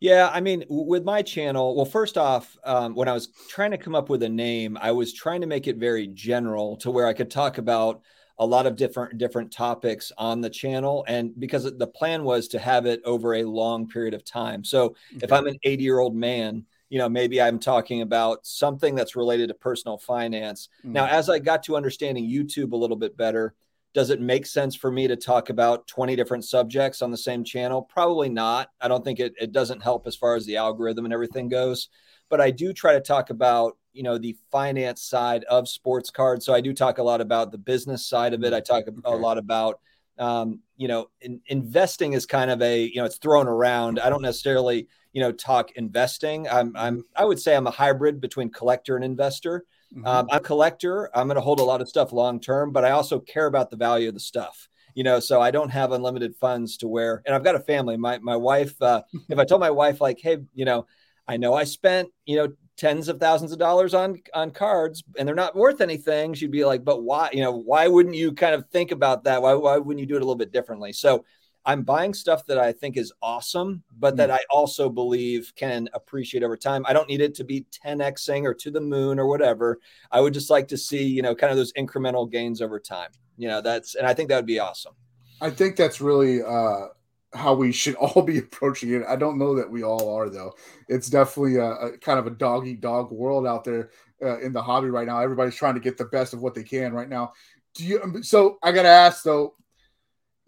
Yeah, 0.00 0.30
I 0.32 0.40
mean, 0.40 0.64
with 0.70 1.04
my 1.04 1.20
channel, 1.20 1.76
well, 1.76 1.84
first 1.84 2.16
off, 2.16 2.56
um, 2.64 2.94
when 2.94 3.06
I 3.06 3.12
was 3.12 3.28
trying 3.48 3.70
to 3.72 3.78
come 3.78 3.94
up 3.94 4.08
with 4.08 4.22
a 4.22 4.28
name, 4.28 4.78
I 4.80 4.92
was 4.92 5.12
trying 5.12 5.42
to 5.42 5.46
make 5.46 5.66
it 5.66 5.76
very 5.76 6.06
general 6.06 6.76
to 6.78 6.90
where 6.90 7.06
I 7.06 7.12
could 7.12 7.30
talk 7.30 7.58
about 7.58 8.00
a 8.38 8.46
lot 8.46 8.66
of 8.66 8.74
different 8.74 9.18
different 9.18 9.52
topics 9.52 10.10
on 10.16 10.40
the 10.40 10.48
channel 10.48 11.04
and 11.06 11.38
because 11.38 11.64
the 11.64 11.86
plan 11.86 12.24
was 12.24 12.48
to 12.48 12.58
have 12.58 12.86
it 12.86 13.02
over 13.04 13.34
a 13.34 13.44
long 13.44 13.86
period 13.86 14.14
of 14.14 14.24
time 14.24 14.64
so 14.64 14.96
okay. 15.14 15.20
if 15.22 15.30
i'm 15.30 15.46
an 15.46 15.58
80 15.62 15.84
year 15.84 15.98
old 15.98 16.16
man 16.16 16.64
you 16.88 16.98
know 16.98 17.06
maybe 17.06 17.40
i'm 17.40 17.58
talking 17.58 18.00
about 18.00 18.46
something 18.46 18.94
that's 18.94 19.14
related 19.14 19.48
to 19.48 19.54
personal 19.54 19.98
finance 19.98 20.70
mm-hmm. 20.78 20.94
now 20.94 21.06
as 21.06 21.28
i 21.28 21.38
got 21.38 21.62
to 21.64 21.76
understanding 21.76 22.26
youtube 22.26 22.72
a 22.72 22.76
little 22.76 22.96
bit 22.96 23.14
better 23.14 23.54
does 23.92 24.10
it 24.10 24.20
make 24.20 24.46
sense 24.46 24.76
for 24.76 24.90
me 24.90 25.08
to 25.08 25.16
talk 25.16 25.50
about 25.50 25.86
20 25.88 26.14
different 26.14 26.44
subjects 26.44 27.02
on 27.02 27.10
the 27.10 27.16
same 27.16 27.42
channel? 27.42 27.82
Probably 27.82 28.28
not. 28.28 28.70
I 28.80 28.88
don't 28.88 29.04
think 29.04 29.18
it, 29.18 29.34
it 29.40 29.52
doesn't 29.52 29.82
help 29.82 30.06
as 30.06 30.14
far 30.14 30.36
as 30.36 30.46
the 30.46 30.56
algorithm 30.56 31.04
and 31.04 31.14
everything 31.14 31.48
goes. 31.48 31.88
But 32.28 32.40
i 32.40 32.52
do 32.52 32.72
try 32.72 32.92
to 32.92 33.00
talk 33.00 33.30
about 33.30 33.76
you 33.92 34.04
know 34.04 34.16
the 34.16 34.36
finance 34.52 35.02
side 35.02 35.42
of 35.44 35.68
sports 35.68 36.10
cards. 36.10 36.46
So 36.46 36.54
i 36.54 36.60
do 36.60 36.72
talk 36.72 36.98
a 36.98 37.02
lot 37.02 37.20
about 37.20 37.50
the 37.50 37.58
business 37.58 38.06
side 38.06 38.34
of 38.34 38.44
it. 38.44 38.52
I 38.52 38.60
talk 38.60 38.84
a 39.04 39.16
lot 39.16 39.36
about 39.38 39.80
um, 40.18 40.60
you 40.76 40.86
know 40.86 41.10
in, 41.20 41.40
investing 41.46 42.12
is 42.12 42.26
kind 42.26 42.50
of 42.50 42.62
a 42.62 42.82
you 42.82 42.96
know 42.96 43.04
it's 43.04 43.18
thrown 43.18 43.48
around. 43.48 43.98
I 43.98 44.10
don't 44.10 44.22
necessarily 44.22 44.86
you 45.12 45.20
know 45.20 45.32
talk 45.32 45.72
investing. 45.72 46.48
I'm 46.48 46.72
i'm 46.76 47.02
i 47.16 47.24
would 47.24 47.40
say 47.40 47.56
i'm 47.56 47.66
a 47.66 47.72
hybrid 47.72 48.20
between 48.20 48.50
collector 48.50 48.94
and 48.94 49.04
investor 49.04 49.64
mm-hmm. 49.94 50.06
um, 50.06 50.28
i'm 50.30 50.38
a 50.38 50.40
collector. 50.40 51.10
I'm 51.16 51.26
going 51.26 51.36
to 51.36 51.40
hold 51.40 51.60
a 51.60 51.64
lot 51.64 51.80
of 51.80 51.88
stuff 51.88 52.12
long 52.12 52.40
term 52.40 52.72
but 52.72 52.84
i 52.84 52.90
also 52.90 53.20
care 53.20 53.46
about 53.46 53.70
the 53.70 53.76
value 53.76 54.08
of 54.08 54.14
the 54.14 54.20
stuff 54.20 54.68
you 54.94 55.04
know 55.04 55.20
so 55.20 55.40
i 55.40 55.50
don't 55.50 55.70
have 55.70 55.92
unlimited 55.92 56.34
funds 56.36 56.76
to 56.78 56.88
where 56.88 57.22
and 57.26 57.34
i've 57.34 57.44
got 57.44 57.54
a 57.54 57.60
family. 57.60 57.96
My 57.96 58.18
my 58.18 58.36
wife 58.36 58.80
uh, 58.82 59.02
if 59.28 59.38
i 59.38 59.44
told 59.44 59.60
my 59.60 59.70
wife 59.70 60.00
like 60.00 60.18
hey 60.20 60.38
you 60.54 60.64
know 60.64 60.86
I 61.30 61.36
know 61.36 61.54
I 61.54 61.62
spent, 61.62 62.08
you 62.26 62.34
know, 62.34 62.48
tens 62.76 63.08
of 63.08 63.20
thousands 63.20 63.52
of 63.52 63.58
dollars 63.58 63.94
on 63.94 64.20
on 64.34 64.50
cards 64.50 65.04
and 65.16 65.28
they're 65.28 65.34
not 65.34 65.54
worth 65.54 65.82
anything 65.82 66.32
she'd 66.32 66.50
be 66.50 66.64
like 66.64 66.82
but 66.82 67.02
why 67.02 67.28
you 67.30 67.42
know 67.42 67.52
why 67.52 67.86
wouldn't 67.86 68.14
you 68.14 68.32
kind 68.32 68.54
of 68.54 68.64
think 68.70 68.90
about 68.90 69.24
that? 69.24 69.42
Why, 69.42 69.52
why 69.54 69.76
wouldn't 69.76 70.00
you 70.00 70.06
do 70.06 70.16
it 70.16 70.22
a 70.22 70.24
little 70.24 70.34
bit 70.34 70.50
differently? 70.50 70.92
So 70.92 71.24
i'm 71.70 71.82
buying 71.82 72.12
stuff 72.12 72.44
that 72.46 72.58
i 72.58 72.72
think 72.72 72.96
is 72.96 73.12
awesome 73.22 73.82
but 73.98 74.16
that 74.16 74.30
mm. 74.30 74.34
i 74.34 74.38
also 74.50 74.88
believe 74.88 75.52
can 75.56 75.88
appreciate 75.92 76.42
over 76.42 76.56
time 76.56 76.84
i 76.86 76.92
don't 76.92 77.08
need 77.08 77.20
it 77.20 77.34
to 77.34 77.44
be 77.44 77.64
10xing 77.84 78.44
or 78.44 78.54
to 78.54 78.70
the 78.70 78.80
moon 78.80 79.18
or 79.18 79.26
whatever 79.26 79.78
i 80.10 80.20
would 80.20 80.34
just 80.34 80.50
like 80.50 80.68
to 80.68 80.76
see 80.76 81.02
you 81.02 81.22
know 81.22 81.34
kind 81.34 81.50
of 81.50 81.56
those 81.56 81.72
incremental 81.74 82.30
gains 82.30 82.60
over 82.60 82.78
time 82.78 83.10
you 83.36 83.48
know 83.48 83.60
that's 83.60 83.94
and 83.94 84.06
i 84.06 84.12
think 84.12 84.28
that 84.28 84.36
would 84.36 84.46
be 84.46 84.58
awesome 84.58 84.94
i 85.40 85.48
think 85.48 85.76
that's 85.76 86.00
really 86.00 86.42
uh 86.42 86.86
how 87.32 87.54
we 87.54 87.72
should 87.72 87.94
all 88.00 88.22
be 88.22 88.38
approaching 88.38 88.92
it. 88.92 89.04
I 89.08 89.16
don't 89.16 89.38
know 89.38 89.54
that 89.54 89.70
we 89.70 89.84
all 89.84 90.14
are 90.14 90.28
though. 90.28 90.54
It's 90.88 91.08
definitely 91.08 91.56
a, 91.56 91.70
a 91.70 91.98
kind 91.98 92.18
of 92.18 92.26
a 92.26 92.30
dog 92.30 92.66
eat 92.66 92.80
dog 92.80 93.12
world 93.12 93.46
out 93.46 93.64
there 93.64 93.90
uh, 94.22 94.40
in 94.40 94.52
the 94.52 94.62
hobby 94.62 94.90
right 94.90 95.06
now. 95.06 95.20
Everybody's 95.20 95.54
trying 95.54 95.74
to 95.74 95.80
get 95.80 95.96
the 95.96 96.06
best 96.06 96.34
of 96.34 96.42
what 96.42 96.54
they 96.54 96.64
can 96.64 96.92
right 96.92 97.08
now. 97.08 97.32
Do 97.74 97.84
you? 97.84 98.02
Um, 98.02 98.22
so 98.22 98.58
I 98.62 98.72
got 98.72 98.82
to 98.82 98.88
ask 98.88 99.22
though. 99.22 99.54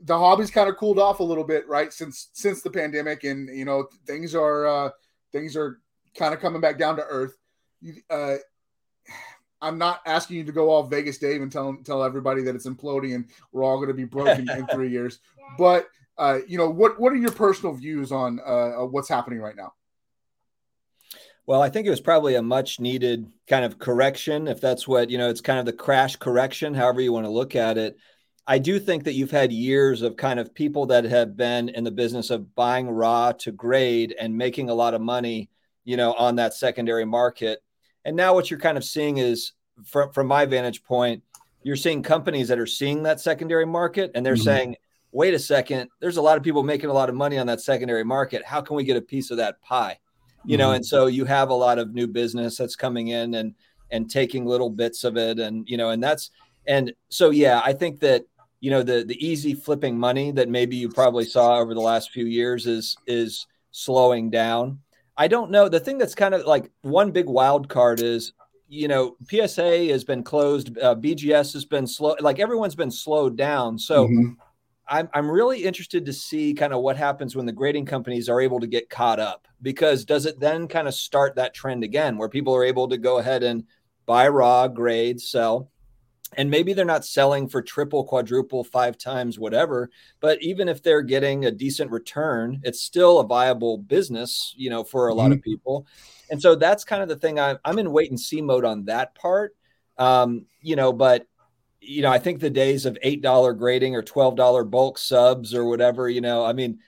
The 0.04 0.18
hobby's 0.18 0.50
kind 0.50 0.68
of 0.68 0.76
cooled 0.76 0.98
off 0.98 1.20
a 1.20 1.24
little 1.24 1.44
bit, 1.44 1.66
right? 1.68 1.92
Since 1.92 2.30
since 2.32 2.62
the 2.62 2.70
pandemic, 2.70 3.24
and 3.24 3.48
you 3.56 3.64
know 3.64 3.88
things 4.06 4.34
are 4.34 4.66
uh, 4.66 4.90
things 5.32 5.56
are 5.56 5.80
kind 6.16 6.34
of 6.34 6.40
coming 6.40 6.60
back 6.60 6.78
down 6.78 6.96
to 6.96 7.04
earth. 7.04 7.36
Uh, 8.10 8.36
I'm 9.60 9.78
not 9.78 10.00
asking 10.06 10.38
you 10.38 10.44
to 10.44 10.52
go 10.52 10.70
all 10.70 10.82
Vegas 10.82 11.18
Dave 11.18 11.40
and 11.40 11.50
tell 11.50 11.76
tell 11.84 12.02
everybody 12.02 12.42
that 12.42 12.54
it's 12.54 12.66
imploding 12.66 13.14
and 13.14 13.26
we're 13.52 13.64
all 13.64 13.76
going 13.76 13.88
to 13.88 13.94
be 13.94 14.04
broken 14.04 14.48
in 14.50 14.66
three 14.66 14.88
years. 14.90 15.20
But 15.56 15.88
uh, 16.18 16.40
you 16.46 16.58
know, 16.58 16.68
what 16.68 16.98
what 17.00 17.12
are 17.12 17.16
your 17.16 17.32
personal 17.32 17.74
views 17.74 18.12
on 18.12 18.40
uh, 18.44 18.84
what's 18.84 19.08
happening 19.08 19.40
right 19.40 19.56
now? 19.56 19.72
Well, 21.46 21.60
I 21.60 21.70
think 21.70 21.86
it 21.86 21.90
was 21.90 22.00
probably 22.00 22.36
a 22.36 22.42
much 22.42 22.78
needed 22.78 23.26
kind 23.48 23.64
of 23.64 23.78
correction, 23.78 24.46
if 24.46 24.60
that's 24.60 24.86
what, 24.86 25.10
you 25.10 25.18
know, 25.18 25.28
it's 25.28 25.40
kind 25.40 25.58
of 25.58 25.66
the 25.66 25.72
crash 25.72 26.16
correction, 26.16 26.72
however 26.72 27.00
you 27.00 27.12
want 27.12 27.26
to 27.26 27.32
look 27.32 27.56
at 27.56 27.78
it. 27.78 27.96
I 28.46 28.58
do 28.58 28.80
think 28.80 29.04
that 29.04 29.12
you've 29.12 29.30
had 29.30 29.52
years 29.52 30.02
of 30.02 30.16
kind 30.16 30.40
of 30.40 30.52
people 30.52 30.86
that 30.86 31.04
have 31.04 31.36
been 31.36 31.68
in 31.68 31.84
the 31.84 31.90
business 31.90 32.30
of 32.30 32.54
buying 32.54 32.90
raw 32.90 33.32
to 33.32 33.52
grade 33.52 34.14
and 34.18 34.36
making 34.36 34.68
a 34.68 34.74
lot 34.74 34.94
of 34.94 35.00
money, 35.00 35.48
you 35.84 35.96
know, 35.96 36.12
on 36.14 36.36
that 36.36 36.54
secondary 36.54 37.04
market. 37.04 37.62
And 38.04 38.16
now 38.16 38.34
what 38.34 38.50
you're 38.50 38.58
kind 38.58 38.76
of 38.76 38.84
seeing 38.84 39.18
is 39.18 39.52
from, 39.84 40.10
from 40.12 40.26
my 40.26 40.44
vantage 40.44 40.82
point, 40.82 41.22
you're 41.62 41.76
seeing 41.76 42.02
companies 42.02 42.48
that 42.48 42.58
are 42.58 42.66
seeing 42.66 43.04
that 43.04 43.20
secondary 43.20 43.66
market 43.66 44.10
and 44.14 44.26
they're 44.26 44.34
mm-hmm. 44.34 44.42
saying, 44.42 44.76
wait 45.12 45.34
a 45.34 45.38
second, 45.38 45.88
there's 46.00 46.16
a 46.16 46.22
lot 46.22 46.36
of 46.36 46.42
people 46.42 46.64
making 46.64 46.90
a 46.90 46.92
lot 46.92 47.08
of 47.08 47.14
money 47.14 47.38
on 47.38 47.46
that 47.46 47.60
secondary 47.60 48.04
market. 48.04 48.44
How 48.44 48.60
can 48.60 48.74
we 48.74 48.82
get 48.82 48.96
a 48.96 49.02
piece 49.02 49.30
of 49.30 49.36
that 49.36 49.60
pie? 49.62 49.98
You 50.44 50.56
know, 50.56 50.68
mm-hmm. 50.68 50.76
and 50.76 50.86
so 50.86 51.06
you 51.06 51.24
have 51.26 51.50
a 51.50 51.54
lot 51.54 51.78
of 51.78 51.94
new 51.94 52.08
business 52.08 52.56
that's 52.56 52.74
coming 52.74 53.08
in 53.08 53.34
and 53.34 53.54
and 53.92 54.10
taking 54.10 54.46
little 54.46 54.70
bits 54.70 55.04
of 55.04 55.16
it 55.16 55.38
and 55.38 55.68
you 55.68 55.76
know, 55.76 55.90
and 55.90 56.02
that's 56.02 56.30
and 56.66 56.92
so 57.08 57.30
yeah, 57.30 57.60
I 57.64 57.72
think 57.72 58.00
that 58.00 58.24
you 58.62 58.70
know 58.70 58.82
the 58.82 59.04
the 59.04 59.26
easy 59.26 59.54
flipping 59.54 59.98
money 59.98 60.30
that 60.30 60.48
maybe 60.48 60.76
you 60.76 60.88
probably 60.88 61.24
saw 61.24 61.58
over 61.58 61.74
the 61.74 61.80
last 61.80 62.12
few 62.12 62.26
years 62.26 62.66
is 62.66 62.96
is 63.08 63.48
slowing 63.72 64.30
down. 64.30 64.78
I 65.16 65.26
don't 65.26 65.50
know. 65.50 65.68
The 65.68 65.80
thing 65.80 65.98
that's 65.98 66.14
kind 66.14 66.32
of 66.32 66.46
like 66.46 66.70
one 66.82 67.10
big 67.10 67.26
wild 67.26 67.68
card 67.68 68.00
is 68.00 68.32
you 68.68 68.86
know 68.86 69.16
PSA 69.28 69.88
has 69.88 70.04
been 70.04 70.22
closed, 70.22 70.78
uh, 70.78 70.94
BGS 70.94 71.52
has 71.54 71.64
been 71.64 71.88
slow, 71.88 72.14
like 72.20 72.38
everyone's 72.38 72.76
been 72.76 72.92
slowed 72.92 73.36
down. 73.36 73.80
So 73.80 74.06
mm-hmm. 74.06 74.34
I'm, 74.88 75.08
I'm 75.12 75.28
really 75.28 75.64
interested 75.64 76.06
to 76.06 76.12
see 76.12 76.54
kind 76.54 76.72
of 76.72 76.82
what 76.82 76.96
happens 76.96 77.34
when 77.34 77.46
the 77.46 77.52
grading 77.52 77.86
companies 77.86 78.28
are 78.28 78.40
able 78.40 78.60
to 78.60 78.68
get 78.68 78.88
caught 78.88 79.18
up 79.18 79.48
because 79.60 80.04
does 80.04 80.24
it 80.24 80.38
then 80.38 80.68
kind 80.68 80.86
of 80.86 80.94
start 80.94 81.34
that 81.34 81.52
trend 81.52 81.82
again 81.82 82.16
where 82.16 82.28
people 82.28 82.54
are 82.54 82.64
able 82.64 82.86
to 82.88 82.96
go 82.96 83.18
ahead 83.18 83.42
and 83.42 83.64
buy 84.06 84.28
raw, 84.28 84.68
grade, 84.68 85.20
sell, 85.20 85.71
and 86.36 86.50
maybe 86.50 86.72
they're 86.72 86.84
not 86.84 87.04
selling 87.04 87.48
for 87.48 87.62
triple, 87.62 88.04
quadruple, 88.04 88.64
five 88.64 88.96
times, 88.96 89.38
whatever. 89.38 89.90
But 90.20 90.42
even 90.42 90.68
if 90.68 90.82
they're 90.82 91.02
getting 91.02 91.44
a 91.44 91.50
decent 91.50 91.90
return, 91.90 92.60
it's 92.62 92.80
still 92.80 93.18
a 93.18 93.26
viable 93.26 93.78
business, 93.78 94.54
you 94.56 94.70
know, 94.70 94.84
for 94.84 95.08
a 95.08 95.10
mm-hmm. 95.10 95.18
lot 95.18 95.32
of 95.32 95.38
mm-hmm. 95.38 95.50
people. 95.50 95.86
And 96.30 96.40
so 96.40 96.54
that's 96.54 96.84
kind 96.84 97.02
of 97.02 97.08
the 97.08 97.16
thing. 97.16 97.38
I, 97.38 97.56
I'm 97.64 97.78
in 97.78 97.92
wait 97.92 98.10
and 98.10 98.18
see 98.18 98.40
mode 98.40 98.64
on 98.64 98.86
that 98.86 99.14
part. 99.14 99.54
Um, 99.98 100.46
you 100.60 100.76
know, 100.76 100.92
but 100.92 101.26
you 101.80 102.00
know, 102.02 102.10
I 102.10 102.18
think 102.18 102.40
the 102.40 102.50
days 102.50 102.86
of 102.86 102.96
eight 103.02 103.22
dollar 103.22 103.52
grading 103.52 103.96
or 103.96 104.02
twelve 104.02 104.36
dollar 104.36 104.64
bulk 104.64 104.98
subs 104.98 105.54
or 105.54 105.64
whatever, 105.64 106.08
you 106.08 106.20
know, 106.20 106.44
I 106.44 106.52
mean, 106.52 106.78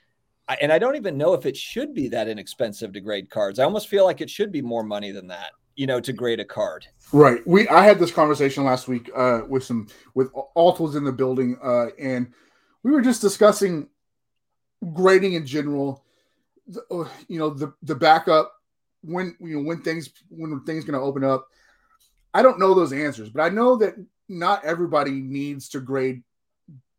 I, 0.48 0.56
and 0.60 0.72
I 0.72 0.78
don't 0.78 0.96
even 0.96 1.18
know 1.18 1.34
if 1.34 1.46
it 1.46 1.56
should 1.56 1.94
be 1.94 2.08
that 2.08 2.28
inexpensive 2.28 2.92
to 2.92 3.00
grade 3.00 3.28
cards. 3.28 3.58
I 3.58 3.64
almost 3.64 3.88
feel 3.88 4.04
like 4.04 4.20
it 4.20 4.30
should 4.30 4.52
be 4.52 4.62
more 4.62 4.84
money 4.84 5.10
than 5.10 5.26
that, 5.28 5.50
you 5.76 5.86
know, 5.86 6.00
to 6.00 6.12
grade 6.12 6.40
a 6.40 6.44
card. 6.44 6.86
Right. 7.12 7.46
We 7.46 7.68
I 7.68 7.84
had 7.84 7.98
this 7.98 8.10
conversation 8.10 8.64
last 8.64 8.88
week 8.88 9.10
uh, 9.14 9.42
with 9.48 9.64
some 9.64 9.88
with 10.14 10.30
Alt 10.56 10.80
was 10.80 10.96
in 10.96 11.04
the 11.04 11.12
building, 11.12 11.58
uh, 11.62 11.86
and 11.98 12.32
we 12.82 12.92
were 12.92 13.02
just 13.02 13.20
discussing 13.20 13.88
grading 14.92 15.34
in 15.34 15.46
general. 15.46 16.04
Uh, 16.90 17.04
you 17.28 17.38
know, 17.38 17.50
the 17.50 17.72
the 17.82 17.94
backup 17.94 18.52
when 19.02 19.36
you 19.40 19.58
know 19.58 19.62
when 19.62 19.82
things 19.82 20.10
when 20.28 20.60
things 20.64 20.84
going 20.84 20.98
to 20.98 21.04
open 21.04 21.24
up. 21.24 21.48
I 22.32 22.42
don't 22.42 22.58
know 22.58 22.74
those 22.74 22.92
answers, 22.92 23.30
but 23.30 23.42
I 23.42 23.48
know 23.48 23.76
that 23.76 23.94
not 24.28 24.64
everybody 24.64 25.12
needs 25.12 25.68
to 25.68 25.80
grade 25.80 26.22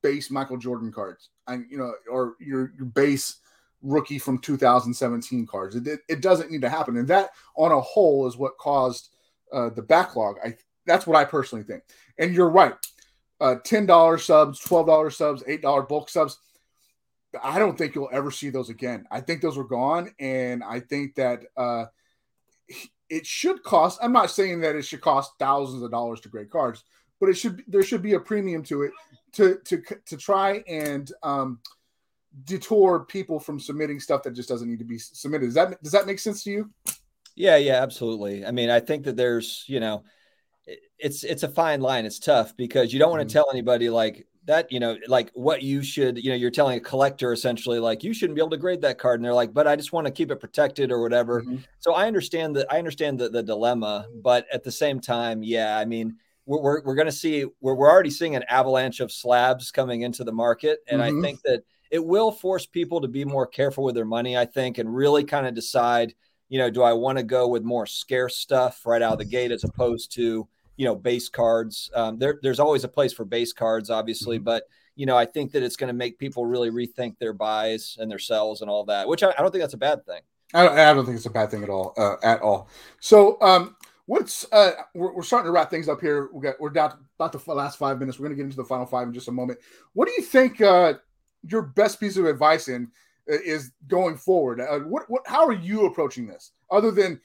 base 0.02 0.32
Michael 0.32 0.58
Jordan 0.58 0.92
cards. 0.92 1.30
I 1.48 1.56
you 1.70 1.78
know, 1.78 1.94
or 2.10 2.36
your 2.40 2.72
your 2.78 2.86
base 2.86 3.38
rookie 3.82 4.20
from 4.20 4.40
2017 4.40 5.46
cards. 5.48 5.76
It, 5.76 5.88
it, 5.88 6.00
it 6.08 6.22
doesn't 6.22 6.52
need 6.52 6.62
to 6.62 6.70
happen, 6.70 6.98
and 6.98 7.08
that 7.08 7.32
on 7.56 7.72
a 7.72 7.82
whole 7.82 8.28
is 8.28 8.38
what 8.38 8.58
caused 8.58 9.10
uh, 9.52 9.70
the 9.70 9.82
backlog. 9.82 10.38
I 10.44 10.56
that's 10.86 11.08
what 11.08 11.18
I 11.18 11.26
personally 11.26 11.64
think. 11.64 11.84
And 12.18 12.34
you're 12.34 12.50
right. 12.50 12.74
Uh, 13.42 13.56
ten 13.64 13.86
dollars 13.86 14.26
subs, 14.26 14.60
twelve 14.60 14.88
dollars 14.88 15.18
subs, 15.18 15.44
eight 15.48 15.62
dollar 15.62 15.82
bulk 15.82 16.10
subs. 16.10 16.38
I 17.44 17.60
don't 17.60 17.78
think 17.78 17.96
you'll 17.96 18.10
ever 18.12 18.32
see 18.32 18.50
those 18.50 18.70
again. 18.70 19.06
I 19.12 19.20
think 19.20 19.42
those 19.42 19.58
are 19.58 19.64
gone, 19.64 20.14
and 20.20 20.64
I 20.64 20.80
think 20.80 21.16
that 21.16 21.44
uh, 21.58 21.86
it 23.10 23.26
should 23.26 23.62
cost. 23.64 24.00
I'm 24.02 24.14
not 24.14 24.32
saying 24.32 24.62
that 24.62 24.76
it 24.76 24.84
should 24.84 25.02
cost 25.02 25.34
thousands 25.38 25.84
of 25.84 25.92
dollars 25.92 26.22
to 26.22 26.30
grade 26.30 26.50
cards, 26.50 26.84
but 27.20 27.30
it 27.30 27.36
should 27.36 27.64
there 27.68 27.84
should 27.84 28.02
be 28.02 28.14
a 28.14 28.20
premium 28.20 28.64
to 28.64 28.84
it 28.84 28.92
to 29.34 29.60
to 29.66 29.82
to 30.06 30.18
try 30.18 30.64
and 30.68 31.12
um, 31.24 31.60
detour 32.44 33.06
people 33.06 33.40
from 33.40 33.60
submitting 33.60 34.00
stuff 34.00 34.24
that 34.24 34.32
just 34.32 34.50
doesn't 34.50 34.70
need 34.70 34.80
to 34.80 34.86
be 34.86 34.98
submitted. 34.98 35.46
Does 35.46 35.56
that 35.56 35.82
does 35.82 35.92
that 35.92 36.06
make 36.06 36.20
sense 36.20 36.44
to 36.44 36.52
you? 36.52 36.70
Yeah, 37.36 37.58
yeah, 37.58 37.82
absolutely. 37.82 38.46
I 38.46 38.52
mean, 38.52 38.70
I 38.70 38.80
think 38.80 39.06
that 39.06 39.16
there's 39.16 39.64
you 39.68 39.80
know 39.80 40.04
it's 40.98 41.24
it's 41.24 41.44
a 41.44 41.50
fine 41.50 41.82
line. 41.82 42.06
It's 42.06 42.20
tough 42.20 42.56
because 42.58 42.94
you 42.94 43.00
don't 43.00 43.12
want 43.12 43.22
to 43.22 43.26
mm-hmm. 43.26 43.44
tell 43.44 43.52
anybody 43.52 43.90
like 43.90 44.28
that, 44.46 44.72
you 44.72 44.80
know, 44.80 44.98
like 45.08 45.32
what 45.34 45.64
you 45.64 45.82
should, 45.82 46.24
you 46.24 46.30
know, 46.30 46.36
you're 46.36 46.52
telling 46.52 46.78
a 46.78 46.82
collector 46.82 47.34
essentially 47.34 47.80
like 47.80 48.04
you 48.04 48.14
shouldn't 48.14 48.36
be 48.36 48.42
able 48.42 48.52
to 48.52 48.58
grade 48.58 48.82
that 48.82 48.98
card, 48.98 49.20
and 49.20 49.26
they're 49.26 49.34
like, 49.34 49.54
but 49.54 49.68
I 49.68 49.76
just 49.76 49.92
want 49.92 50.08
to 50.08 50.12
keep 50.12 50.32
it 50.32 50.40
protected 50.40 50.92
or 50.92 51.02
whatever. 51.02 51.42
Mm-hmm. 51.42 51.58
So 51.80 51.94
I 51.94 52.08
understand 52.08 52.56
that 52.56 52.72
I 52.72 52.78
understand 52.78 53.20
the, 53.20 53.30
the 53.30 53.44
dilemma, 53.44 54.08
but 54.24 54.46
at 54.54 54.64
the 54.64 54.72
same 54.72 55.00
time, 55.00 55.44
yeah, 55.44 55.78
I 55.78 55.86
mean, 55.86 56.16
we're 56.46 56.62
we're, 56.62 56.82
we're 56.84 56.96
going 56.96 57.08
to 57.08 57.12
see 57.12 57.46
we're 57.60 57.76
we're 57.76 57.90
already 57.90 58.12
seeing 58.12 58.36
an 58.36 58.44
avalanche 58.50 59.00
of 59.00 59.12
slabs 59.12 59.72
coming 59.72 60.02
into 60.02 60.24
the 60.24 60.34
market, 60.34 60.80
and 60.88 61.02
mm-hmm. 61.02 61.20
I 61.20 61.22
think 61.22 61.42
that 61.44 61.64
it 61.96 62.06
will 62.06 62.30
force 62.30 62.66
people 62.66 63.00
to 63.00 63.08
be 63.08 63.24
more 63.24 63.48
careful 63.48 63.86
with 63.86 63.96
their 63.96 64.04
money. 64.04 64.38
I 64.38 64.44
think, 64.44 64.78
and 64.78 64.94
really 64.94 65.24
kind 65.24 65.48
of 65.48 65.56
decide, 65.56 66.14
you 66.50 66.60
know, 66.60 66.70
do 66.70 66.84
I 66.84 66.92
want 66.92 67.18
to 67.18 67.24
go 67.24 67.48
with 67.48 67.64
more 67.64 67.86
scarce 67.86 68.36
stuff 68.36 68.86
right 68.86 69.02
out 69.02 69.14
of 69.14 69.20
the 69.20 69.26
gate 69.26 69.52
as 69.52 69.64
opposed 69.64 70.12
to 70.16 70.46
you 70.76 70.86
know 70.86 70.94
base 70.94 71.30
cards. 71.30 71.90
Um, 71.96 72.20
there, 72.20 72.38
there's 72.44 72.60
always 72.60 72.84
a 72.84 72.90
place 72.90 73.14
for 73.14 73.24
base 73.24 73.54
cards, 73.54 73.90
obviously, 73.90 74.38
mm-hmm. 74.38 74.44
but 74.44 74.64
you 74.98 75.06
know 75.06 75.16
I 75.16 75.26
think 75.26 75.54
that 75.54 75.64
it's 75.64 75.78
going 75.78 75.88
to 75.88 75.94
make 75.94 76.20
people 76.20 76.46
really 76.46 76.70
rethink 76.70 77.18
their 77.18 77.32
buys 77.32 77.96
and 77.98 78.12
their 78.12 78.20
sells 78.20 78.60
and 78.60 78.70
all 78.70 78.84
that, 78.86 79.08
which 79.08 79.24
I, 79.24 79.30
I 79.30 79.42
don't 79.42 79.52
think 79.52 79.64
that's 79.64 79.74
a 79.74 79.78
bad 79.78 80.06
thing. 80.06 80.20
I 80.54 80.66
don't, 80.66 80.78
I 80.78 80.94
don't 80.94 81.06
think 81.06 81.16
it's 81.16 81.26
a 81.26 81.30
bad 81.32 81.50
thing 81.50 81.64
at 81.64 81.70
all. 81.70 81.94
Uh, 81.98 82.16
at 82.24 82.42
all. 82.42 82.68
So, 83.00 83.42
um, 83.42 83.78
what's 84.06 84.46
uh, 84.52 84.72
we're, 84.94 85.14
we're, 85.14 85.24
starting 85.24 85.48
to 85.48 85.52
wrap 85.52 85.70
things 85.70 85.90
up 85.90 86.02
here. 86.02 86.30
We 86.34 86.42
got 86.42 86.60
we're 86.60 86.70
down 86.70 86.98
about 87.18 87.32
the 87.32 87.54
last 87.54 87.78
five 87.78 88.00
minutes. 88.00 88.20
We're 88.20 88.28
going 88.28 88.38
to 88.38 88.44
get 88.44 88.46
into 88.46 88.58
the 88.58 88.66
final 88.66 88.86
five 88.86 89.08
in 89.08 89.14
just 89.14 89.28
a 89.28 89.32
moment. 89.32 89.60
What 89.94 90.08
do 90.08 90.14
you 90.18 90.22
think 90.22 90.62
uh, 90.62 90.96
your 91.48 91.62
best 91.62 92.00
piece 92.00 92.18
of 92.18 92.26
advice 92.26 92.68
in 92.68 92.92
uh, 93.32 93.38
is 93.46 93.72
going 93.88 94.18
forward? 94.18 94.60
Uh, 94.60 94.80
what 94.80 95.04
what 95.10 95.24
how 95.26 95.46
are 95.46 95.54
you 95.54 95.86
approaching 95.86 96.28
this? 96.28 96.52
Other 96.72 96.92
than 96.92 97.20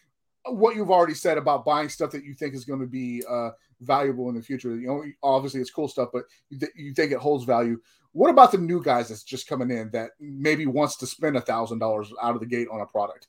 what 0.46 0.76
you've 0.76 0.90
already 0.90 1.14
said 1.14 1.38
about 1.38 1.64
buying 1.64 1.88
stuff 1.88 2.10
that 2.12 2.24
you 2.24 2.34
think 2.34 2.54
is 2.54 2.64
going 2.64 2.80
to 2.80 2.86
be 2.86 3.22
uh, 3.28 3.50
valuable 3.80 4.28
in 4.28 4.34
the 4.34 4.42
future. 4.42 4.74
You 4.76 4.86
know, 4.86 5.04
obviously 5.22 5.60
it's 5.60 5.70
cool 5.70 5.88
stuff, 5.88 6.10
but 6.12 6.24
you, 6.48 6.58
th- 6.58 6.72
you, 6.74 6.94
think 6.94 7.12
it 7.12 7.18
holds 7.18 7.44
value. 7.44 7.78
What 8.12 8.30
about 8.30 8.52
the 8.52 8.58
new 8.58 8.82
guys 8.82 9.08
that's 9.08 9.22
just 9.22 9.46
coming 9.46 9.70
in 9.70 9.90
that 9.90 10.12
maybe 10.18 10.66
wants 10.66 10.96
to 10.96 11.06
spend 11.06 11.36
a 11.36 11.40
thousand 11.40 11.78
dollars 11.78 12.12
out 12.22 12.34
of 12.34 12.40
the 12.40 12.46
gate 12.46 12.68
on 12.72 12.80
a 12.80 12.86
product? 12.86 13.28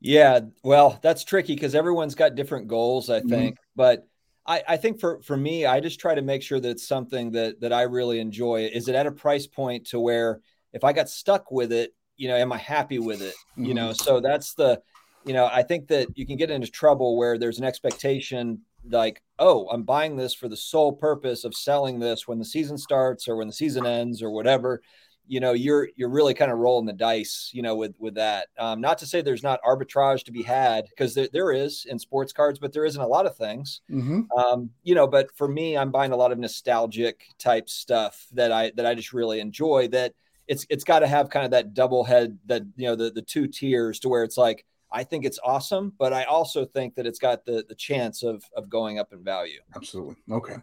Yeah, 0.00 0.40
well, 0.62 0.98
that's 1.02 1.24
tricky 1.24 1.54
because 1.54 1.74
everyone's 1.74 2.14
got 2.14 2.34
different 2.34 2.68
goals, 2.68 3.10
I 3.10 3.18
mm-hmm. 3.18 3.28
think. 3.28 3.54
Mm-hmm. 3.54 3.62
But 3.76 4.08
I, 4.48 4.62
I 4.66 4.76
think 4.78 4.98
for 4.98 5.20
for 5.22 5.36
me, 5.36 5.66
I 5.66 5.78
just 5.78 6.00
try 6.00 6.14
to 6.14 6.22
make 6.22 6.42
sure 6.42 6.58
that 6.58 6.68
it's 6.68 6.88
something 6.88 7.32
that 7.32 7.60
that 7.60 7.72
I 7.72 7.82
really 7.82 8.18
enjoy. 8.18 8.70
Is 8.72 8.88
it 8.88 8.94
at 8.94 9.06
a 9.06 9.12
price 9.12 9.46
point 9.46 9.86
to 9.88 10.00
where 10.00 10.40
if 10.72 10.82
I 10.82 10.92
got 10.92 11.10
stuck 11.10 11.52
with 11.52 11.70
it, 11.70 11.94
you 12.16 12.28
know, 12.28 12.36
am 12.36 12.52
I 12.52 12.56
happy 12.56 12.98
with 12.98 13.20
it? 13.20 13.34
Mm-hmm. 13.52 13.64
You 13.66 13.74
know, 13.74 13.92
so 13.92 14.20
that's 14.20 14.54
the 14.54 14.80
you 15.26 15.34
know, 15.34 15.46
I 15.52 15.62
think 15.62 15.88
that 15.88 16.16
you 16.16 16.26
can 16.26 16.36
get 16.36 16.50
into 16.50 16.68
trouble 16.68 17.18
where 17.18 17.38
there's 17.38 17.58
an 17.58 17.64
expectation 17.64 18.62
like, 18.90 19.22
oh, 19.38 19.68
I'm 19.68 19.82
buying 19.82 20.16
this 20.16 20.32
for 20.32 20.48
the 20.48 20.56
sole 20.56 20.92
purpose 20.92 21.44
of 21.44 21.54
selling 21.54 21.98
this 21.98 22.26
when 22.26 22.38
the 22.38 22.44
season 22.44 22.78
starts 22.78 23.28
or 23.28 23.36
when 23.36 23.48
the 23.48 23.52
season 23.52 23.84
ends 23.84 24.22
or 24.22 24.30
whatever. 24.30 24.80
You 25.28 25.40
know, 25.40 25.52
you're 25.52 25.88
you're 25.96 26.08
really 26.08 26.34
kind 26.34 26.50
of 26.50 26.58
rolling 26.58 26.86
the 26.86 26.92
dice, 26.92 27.50
you 27.52 27.62
know, 27.62 27.76
with 27.76 27.94
with 27.98 28.14
that. 28.14 28.48
Um, 28.58 28.80
not 28.80 28.98
to 28.98 29.06
say 29.06 29.20
there's 29.20 29.42
not 29.42 29.60
arbitrage 29.62 30.24
to 30.24 30.32
be 30.32 30.42
had 30.42 30.86
because 30.88 31.14
there, 31.14 31.28
there 31.32 31.52
is 31.52 31.86
in 31.88 31.98
sports 31.98 32.32
cards, 32.32 32.58
but 32.58 32.72
there 32.72 32.84
isn't 32.84 33.00
a 33.00 33.06
lot 33.06 33.26
of 33.26 33.36
things. 33.36 33.82
Mm-hmm. 33.90 34.22
Um, 34.38 34.70
you 34.82 34.94
know, 34.94 35.06
but 35.06 35.28
for 35.36 35.48
me, 35.48 35.76
I'm 35.76 35.90
buying 35.90 36.12
a 36.12 36.16
lot 36.16 36.32
of 36.32 36.38
nostalgic 36.38 37.26
type 37.38 37.68
stuff 37.68 38.26
that 38.32 38.50
I 38.50 38.72
that 38.76 38.86
I 38.86 38.94
just 38.94 39.12
really 39.12 39.40
enjoy. 39.40 39.88
That 39.88 40.14
it's 40.48 40.66
it's 40.70 40.84
got 40.84 41.00
to 41.00 41.06
have 41.06 41.30
kind 41.30 41.44
of 41.44 41.50
that 41.52 41.74
double 41.74 42.04
head 42.04 42.38
that 42.46 42.62
you 42.76 42.88
know 42.88 42.96
the 42.96 43.10
the 43.10 43.22
two 43.22 43.46
tiers 43.46 44.00
to 44.00 44.08
where 44.08 44.24
it's 44.24 44.38
like 44.38 44.64
I 44.90 45.04
think 45.04 45.24
it's 45.24 45.38
awesome, 45.44 45.92
but 45.98 46.12
I 46.12 46.24
also 46.24 46.64
think 46.64 46.94
that 46.94 47.06
it's 47.06 47.18
got 47.18 47.44
the 47.44 47.64
the 47.68 47.74
chance 47.74 48.22
of 48.22 48.42
of 48.56 48.68
going 48.68 48.98
up 48.98 49.12
in 49.12 49.22
value. 49.22 49.60
Absolutely. 49.76 50.16
Okay. 50.30 50.56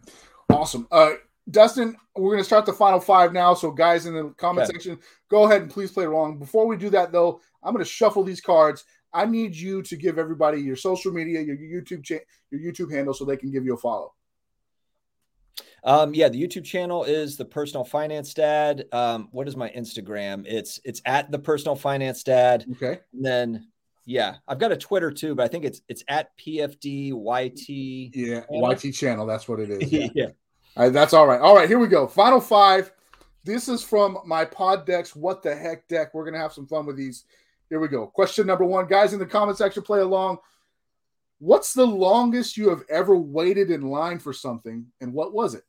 Awesome. 0.50 0.86
Uh 0.90 1.14
Dustin, 1.50 1.96
we're 2.16 2.32
going 2.32 2.40
to 2.40 2.44
start 2.44 2.66
the 2.66 2.72
final 2.72 2.98
five 2.98 3.32
now. 3.32 3.54
So, 3.54 3.70
guys 3.70 4.06
in 4.06 4.14
the 4.14 4.30
comment 4.36 4.68
okay. 4.68 4.74
section, 4.74 4.98
go 5.28 5.44
ahead 5.44 5.62
and 5.62 5.70
please 5.70 5.92
play 5.92 6.04
along. 6.04 6.38
Before 6.38 6.66
we 6.66 6.76
do 6.76 6.90
that, 6.90 7.12
though, 7.12 7.40
I'm 7.62 7.72
going 7.72 7.84
to 7.84 7.90
shuffle 7.90 8.24
these 8.24 8.40
cards. 8.40 8.84
I 9.12 9.26
need 9.26 9.54
you 9.54 9.82
to 9.82 9.96
give 9.96 10.18
everybody 10.18 10.60
your 10.60 10.76
social 10.76 11.12
media, 11.12 11.40
your 11.40 11.56
YouTube 11.56 12.04
cha- 12.04 12.24
your 12.50 12.60
YouTube 12.60 12.92
handle, 12.92 13.14
so 13.14 13.24
they 13.24 13.36
can 13.36 13.50
give 13.50 13.64
you 13.64 13.74
a 13.74 13.78
follow. 13.78 14.12
Um, 15.84 16.14
yeah, 16.14 16.28
the 16.28 16.42
YouTube 16.42 16.64
channel 16.64 17.04
is 17.04 17.36
the 17.36 17.44
Personal 17.44 17.84
Finance 17.84 18.34
Dad. 18.34 18.86
Um, 18.92 19.28
what 19.30 19.46
is 19.46 19.56
my 19.56 19.70
Instagram? 19.70 20.44
It's 20.46 20.80
it's 20.84 21.00
at 21.06 21.30
the 21.30 21.38
Personal 21.38 21.76
Finance 21.76 22.24
Dad. 22.24 22.66
Okay. 22.72 23.00
And 23.12 23.24
then 23.24 23.68
yeah, 24.04 24.36
I've 24.48 24.58
got 24.58 24.72
a 24.72 24.76
Twitter 24.76 25.10
too, 25.10 25.34
but 25.34 25.44
I 25.44 25.48
think 25.48 25.64
it's 25.64 25.80
it's 25.88 26.02
at 26.08 26.36
PFDYT. 26.38 28.10
Yeah. 28.14 28.42
YT 28.50 28.94
channel. 28.94 29.26
That's 29.26 29.48
what 29.48 29.60
it 29.60 29.70
is. 29.70 29.92
Yeah. 29.92 30.08
yeah. 30.14 30.26
Right, 30.76 30.92
that's 30.92 31.14
all 31.14 31.26
right. 31.26 31.40
All 31.40 31.54
right, 31.54 31.68
here 31.68 31.78
we 31.78 31.88
go. 31.88 32.06
Final 32.06 32.40
five. 32.40 32.92
This 33.44 33.68
is 33.68 33.82
from 33.82 34.18
my 34.26 34.44
pod 34.44 34.86
decks. 34.86 35.16
What 35.16 35.42
the 35.42 35.54
heck 35.54 35.88
deck? 35.88 36.12
We're 36.12 36.24
gonna 36.24 36.38
have 36.38 36.52
some 36.52 36.66
fun 36.66 36.84
with 36.84 36.96
these. 36.96 37.24
Here 37.70 37.80
we 37.80 37.88
go. 37.88 38.06
Question 38.06 38.46
number 38.46 38.64
one, 38.64 38.86
guys 38.86 39.12
in 39.12 39.18
the 39.18 39.26
comment 39.26 39.58
section, 39.58 39.82
play 39.82 40.00
along. 40.00 40.38
What's 41.38 41.72
the 41.72 41.86
longest 41.86 42.56
you 42.56 42.70
have 42.70 42.82
ever 42.90 43.16
waited 43.16 43.70
in 43.70 43.82
line 43.82 44.18
for 44.18 44.32
something, 44.32 44.86
and 45.00 45.12
what 45.12 45.32
was 45.32 45.54
it? 45.54 45.64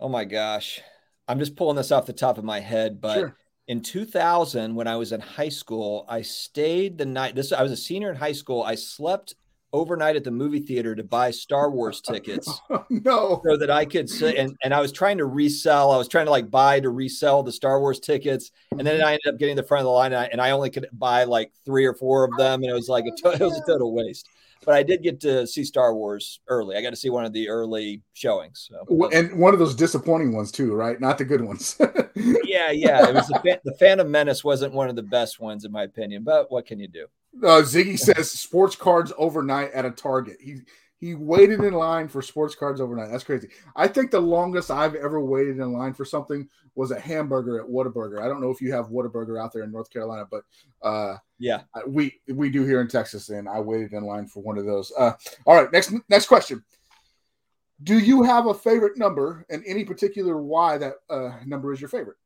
Oh 0.00 0.08
my 0.08 0.24
gosh, 0.24 0.80
I'm 1.28 1.38
just 1.38 1.56
pulling 1.56 1.76
this 1.76 1.92
off 1.92 2.06
the 2.06 2.12
top 2.12 2.38
of 2.38 2.44
my 2.44 2.60
head, 2.60 3.00
but. 3.00 3.14
Sure 3.14 3.36
in 3.68 3.80
2000 3.80 4.74
when 4.74 4.86
i 4.86 4.94
was 4.94 5.10
in 5.10 5.20
high 5.20 5.48
school 5.48 6.04
i 6.08 6.22
stayed 6.22 6.98
the 6.98 7.04
night 7.04 7.34
this 7.34 7.52
i 7.52 7.62
was 7.62 7.72
a 7.72 7.76
senior 7.76 8.10
in 8.10 8.16
high 8.16 8.30
school 8.30 8.62
i 8.62 8.74
slept 8.74 9.34
overnight 9.72 10.16
at 10.16 10.24
the 10.24 10.30
movie 10.30 10.60
theater 10.60 10.94
to 10.94 11.02
buy 11.02 11.30
star 11.30 11.70
wars 11.70 12.00
tickets 12.00 12.60
oh, 12.70 12.84
no 12.88 13.42
so 13.44 13.56
that 13.56 13.70
i 13.70 13.84
could 13.84 14.08
sit 14.08 14.36
and, 14.36 14.56
and 14.62 14.72
i 14.72 14.80
was 14.80 14.92
trying 14.92 15.18
to 15.18 15.26
resell 15.26 15.90
i 15.90 15.96
was 15.96 16.08
trying 16.08 16.24
to 16.24 16.30
like 16.30 16.50
buy 16.50 16.80
to 16.80 16.90
resell 16.90 17.42
the 17.42 17.52
star 17.52 17.80
wars 17.80 18.00
tickets 18.00 18.52
and 18.78 18.86
then 18.86 19.02
i 19.02 19.12
ended 19.12 19.26
up 19.26 19.38
getting 19.38 19.56
the 19.56 19.62
front 19.62 19.80
of 19.80 19.84
the 19.84 19.90
line 19.90 20.12
and 20.12 20.20
I, 20.20 20.24
and 20.26 20.40
I 20.40 20.50
only 20.50 20.70
could 20.70 20.86
buy 20.92 21.24
like 21.24 21.52
three 21.64 21.84
or 21.84 21.94
four 21.94 22.24
of 22.24 22.30
them 22.36 22.62
and 22.62 22.70
it 22.70 22.74
was 22.74 22.88
like 22.88 23.04
a 23.06 23.22
to- 23.22 23.32
it 23.40 23.40
was 23.40 23.58
a 23.58 23.66
total 23.66 23.94
waste 23.94 24.26
but 24.64 24.74
I 24.74 24.82
did 24.82 25.02
get 25.02 25.20
to 25.20 25.46
see 25.46 25.64
Star 25.64 25.94
Wars 25.94 26.40
early. 26.48 26.76
I 26.76 26.82
got 26.82 26.90
to 26.90 26.96
see 26.96 27.10
one 27.10 27.24
of 27.24 27.32
the 27.32 27.48
early 27.48 28.02
showings. 28.14 28.68
So. 28.68 29.08
And 29.12 29.38
one 29.38 29.52
of 29.52 29.60
those 29.60 29.74
disappointing 29.74 30.34
ones 30.34 30.50
too, 30.50 30.74
right? 30.74 31.00
Not 31.00 31.18
the 31.18 31.24
good 31.24 31.42
ones. 31.42 31.76
yeah, 32.14 32.70
yeah. 32.70 33.08
It 33.08 33.14
was 33.14 33.28
the, 33.28 33.60
the 33.64 33.74
Phantom 33.74 34.10
Menace 34.10 34.42
wasn't 34.42 34.74
one 34.74 34.88
of 34.88 34.96
the 34.96 35.02
best 35.02 35.40
ones 35.40 35.64
in 35.64 35.72
my 35.72 35.84
opinion, 35.84 36.24
but 36.24 36.50
what 36.50 36.66
can 36.66 36.80
you 36.80 36.88
do? 36.88 37.06
Uh, 37.42 37.62
Ziggy 37.62 37.98
says 37.98 38.30
sports 38.30 38.76
cards 38.76 39.12
overnight 39.18 39.72
at 39.72 39.84
a 39.84 39.90
Target. 39.90 40.38
He 40.40 40.60
he 40.98 41.14
waited 41.14 41.60
in 41.60 41.74
line 41.74 42.08
for 42.08 42.22
sports 42.22 42.54
cards 42.54 42.80
overnight. 42.80 43.10
That's 43.10 43.24
crazy. 43.24 43.48
I 43.74 43.86
think 43.86 44.10
the 44.10 44.20
longest 44.20 44.70
I've 44.70 44.94
ever 44.94 45.20
waited 45.20 45.58
in 45.58 45.72
line 45.72 45.92
for 45.92 46.06
something 46.06 46.48
was 46.74 46.90
a 46.90 46.98
hamburger 46.98 47.60
at 47.60 47.68
Whataburger. 47.68 48.22
I 48.22 48.28
don't 48.28 48.40
know 48.40 48.50
if 48.50 48.62
you 48.62 48.72
have 48.72 48.86
Whataburger 48.86 49.42
out 49.42 49.52
there 49.52 49.62
in 49.62 49.72
North 49.72 49.90
Carolina, 49.90 50.26
but 50.30 50.44
uh, 50.82 51.16
yeah, 51.38 51.62
we 51.86 52.18
we 52.28 52.48
do 52.48 52.64
here 52.64 52.80
in 52.80 52.88
Texas, 52.88 53.28
and 53.28 53.48
I 53.48 53.60
waited 53.60 53.92
in 53.92 54.04
line 54.04 54.26
for 54.26 54.42
one 54.42 54.56
of 54.56 54.64
those. 54.64 54.90
Uh, 54.98 55.12
all 55.44 55.54
right, 55.54 55.70
next 55.70 55.92
next 56.08 56.26
question. 56.26 56.64
Do 57.82 57.98
you 57.98 58.22
have 58.22 58.46
a 58.46 58.54
favorite 58.54 58.96
number, 58.96 59.44
and 59.50 59.62
any 59.66 59.84
particular 59.84 60.40
why 60.40 60.78
that 60.78 60.94
uh, 61.10 61.32
number 61.44 61.74
is 61.74 61.80
your 61.80 61.90
favorite? 61.90 62.16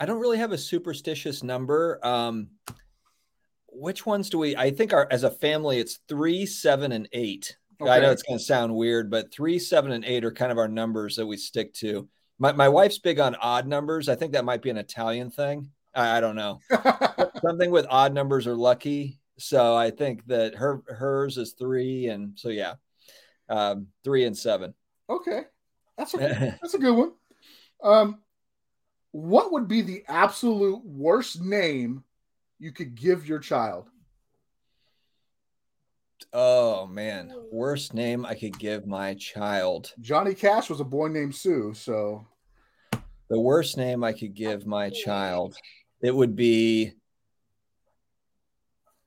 I 0.00 0.06
don't 0.06 0.20
really 0.20 0.38
have 0.38 0.52
a 0.52 0.58
superstitious 0.58 1.44
number. 1.44 2.04
Um, 2.04 2.48
which 3.78 4.06
ones 4.06 4.30
do 4.30 4.38
we? 4.38 4.56
I 4.56 4.70
think 4.70 4.92
our 4.92 5.06
as 5.10 5.22
a 5.22 5.30
family, 5.30 5.78
it's 5.78 6.00
three, 6.08 6.46
seven, 6.46 6.92
and 6.92 7.08
eight. 7.12 7.56
Okay. 7.80 7.90
I 7.90 8.00
know 8.00 8.10
it's 8.10 8.22
going 8.22 8.38
to 8.38 8.44
sound 8.44 8.74
weird, 8.74 9.10
but 9.10 9.32
three, 9.32 9.58
seven, 9.58 9.92
and 9.92 10.04
eight 10.04 10.24
are 10.24 10.32
kind 10.32 10.50
of 10.50 10.58
our 10.58 10.68
numbers 10.68 11.16
that 11.16 11.26
we 11.26 11.36
stick 11.36 11.74
to. 11.74 12.08
My 12.38 12.52
my 12.52 12.68
wife's 12.68 12.98
big 12.98 13.20
on 13.20 13.34
odd 13.36 13.66
numbers. 13.66 14.08
I 14.08 14.14
think 14.14 14.32
that 14.32 14.44
might 14.44 14.62
be 14.62 14.70
an 14.70 14.78
Italian 14.78 15.30
thing. 15.30 15.70
I, 15.94 16.18
I 16.18 16.20
don't 16.20 16.36
know. 16.36 16.60
Something 17.42 17.70
with 17.70 17.86
odd 17.88 18.14
numbers 18.14 18.46
are 18.46 18.56
lucky. 18.56 19.20
So 19.38 19.76
I 19.76 19.90
think 19.90 20.26
that 20.26 20.54
her 20.54 20.82
hers 20.88 21.36
is 21.36 21.52
three, 21.52 22.08
and 22.08 22.38
so 22.38 22.48
yeah, 22.48 22.74
um, 23.48 23.88
three 24.04 24.24
and 24.24 24.36
seven. 24.36 24.74
Okay, 25.10 25.42
that's 25.98 26.14
a 26.14 26.18
that's 26.62 26.74
a 26.74 26.78
good 26.78 26.96
one. 26.96 27.12
Um, 27.82 28.20
what 29.12 29.52
would 29.52 29.68
be 29.68 29.82
the 29.82 30.04
absolute 30.08 30.84
worst 30.84 31.40
name 31.40 32.04
you 32.58 32.72
could 32.72 32.94
give 32.94 33.26
your 33.26 33.38
child? 33.38 33.88
Oh 36.32 36.86
man, 36.86 37.32
worst 37.52 37.94
name 37.94 38.24
I 38.24 38.34
could 38.34 38.58
give 38.58 38.86
my 38.86 39.14
child. 39.14 39.92
Johnny 40.00 40.34
Cash 40.34 40.70
was 40.70 40.80
a 40.80 40.84
boy 40.84 41.08
named 41.08 41.34
Sue, 41.34 41.74
so 41.74 42.26
the 43.28 43.40
worst 43.40 43.76
name 43.76 44.02
I 44.02 44.12
could 44.12 44.34
give 44.34 44.66
my 44.66 44.90
child, 44.90 45.56
it 46.00 46.14
would 46.14 46.36
be 46.36 46.92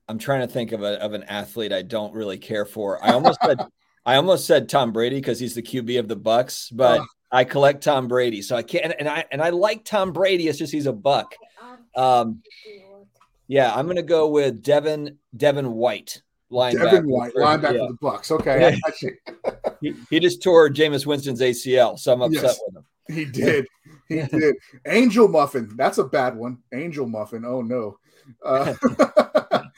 I'm 0.08 0.18
trying 0.18 0.40
to 0.40 0.52
think 0.52 0.72
of 0.72 0.82
a 0.82 1.00
of 1.00 1.12
an 1.12 1.24
athlete 1.24 1.72
I 1.72 1.82
don't 1.82 2.14
really 2.14 2.38
care 2.38 2.64
for. 2.64 3.02
I 3.04 3.12
almost 3.12 3.38
said 3.44 3.60
I 4.06 4.16
almost 4.16 4.46
said 4.46 4.68
Tom 4.68 4.92
Brady 4.92 5.16
because 5.16 5.38
he's 5.38 5.54
the 5.54 5.62
QB 5.62 5.98
of 5.98 6.08
the 6.08 6.16
Bucs, 6.16 6.68
but 6.72 7.00
uh, 7.00 7.04
I 7.30 7.44
collect 7.44 7.84
Tom 7.84 8.08
Brady, 8.08 8.42
so 8.42 8.56
I 8.56 8.62
can't. 8.62 8.94
And 8.98 9.08
I 9.08 9.24
and 9.30 9.42
I 9.42 9.50
like 9.50 9.84
Tom 9.84 10.12
Brady. 10.12 10.48
It's 10.48 10.58
just 10.58 10.72
he's 10.72 10.86
a 10.86 10.92
buck. 10.92 11.34
Um, 11.96 12.42
yeah, 13.50 13.74
I'm 13.74 13.88
gonna 13.88 14.00
go 14.00 14.28
with 14.28 14.62
Devin 14.62 15.18
Devin 15.36 15.72
White. 15.72 16.22
linebacker. 16.52 16.84
Devin 16.84 17.10
White, 17.10 17.34
linebacker 17.34 17.74
yeah. 17.74 17.86
for 17.88 17.92
the 17.92 17.98
Bucs. 18.00 18.30
Okay. 18.30 18.78
He, 19.82 19.94
he, 20.10 20.20
just 20.20 20.42
tore 20.42 20.68
Jameis 20.68 21.06
Winston's 21.06 21.40
ACL, 21.40 21.98
so 21.98 22.12
I'm 22.12 22.20
upset 22.20 22.42
yes, 22.42 22.60
with 22.66 22.76
him. 22.76 22.84
He 23.16 23.24
did. 23.24 23.66
He 24.10 24.20
did. 24.30 24.56
Angel 24.86 25.26
Muffin. 25.26 25.72
That's 25.74 25.96
a 25.96 26.04
bad 26.04 26.36
one. 26.36 26.58
Angel 26.74 27.06
Muffin. 27.06 27.46
Oh 27.46 27.62
no. 27.62 27.96
Uh, 28.44 28.74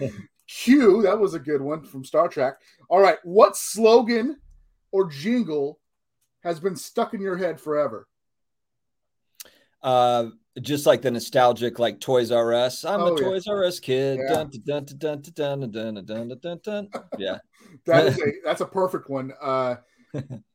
Q. 0.49 1.03
That 1.03 1.21
was 1.21 1.35
a 1.35 1.39
good 1.39 1.63
one 1.63 1.85
from 1.85 2.05
Star 2.05 2.27
Trek. 2.27 2.55
All 2.89 3.01
right. 3.01 3.19
What 3.23 3.57
slogan 3.57 4.41
or 4.91 5.09
jingle 5.09 5.79
has 6.43 6.59
been 6.59 6.75
stuck 6.75 7.15
in 7.15 7.21
your 7.21 7.37
head 7.37 7.61
forever? 7.61 8.09
Uh, 9.85 10.31
just 10.61 10.87
like 10.87 11.03
the 11.03 11.11
nostalgic, 11.11 11.79
like 11.79 12.01
Toys 12.01 12.31
R 12.31 12.53
Us. 12.53 12.85
I'm 12.85 13.01
oh, 13.01 13.07
a 13.07 13.21
yeah. 13.21 13.29
Toys 13.29 13.47
R 13.47 13.65
Us 13.65 13.81
kid. 13.81 14.19
Yeah. 14.19 14.35
Dun, 14.35 14.51
dun, 14.65 14.85
dun, 14.85 15.23
dun, 15.23 15.61
dun, 15.61 15.71
dun, 15.71 16.05
dun, 16.05 16.39
dun, 16.41 16.61
dun, 16.63 16.89
Yeah, 17.19 17.39
that 17.87 18.07
is 18.07 18.19
a 18.19 18.33
that's 18.45 18.61
a 18.61 18.67
perfect 18.67 19.09
one. 19.09 19.33
Uh, 19.41 19.77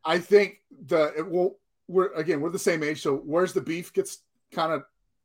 I 0.05 0.19
think 0.19 0.61
the 0.85 1.25
well, 1.27 1.55
we're 1.87 2.13
again 2.13 2.41
we're 2.41 2.51
the 2.51 2.59
same 2.59 2.83
age, 2.83 3.01
so 3.01 3.17
where's 3.17 3.53
the 3.53 3.61
beef 3.61 3.91
gets 3.91 4.19
kind 4.51 4.71
of 4.71 4.83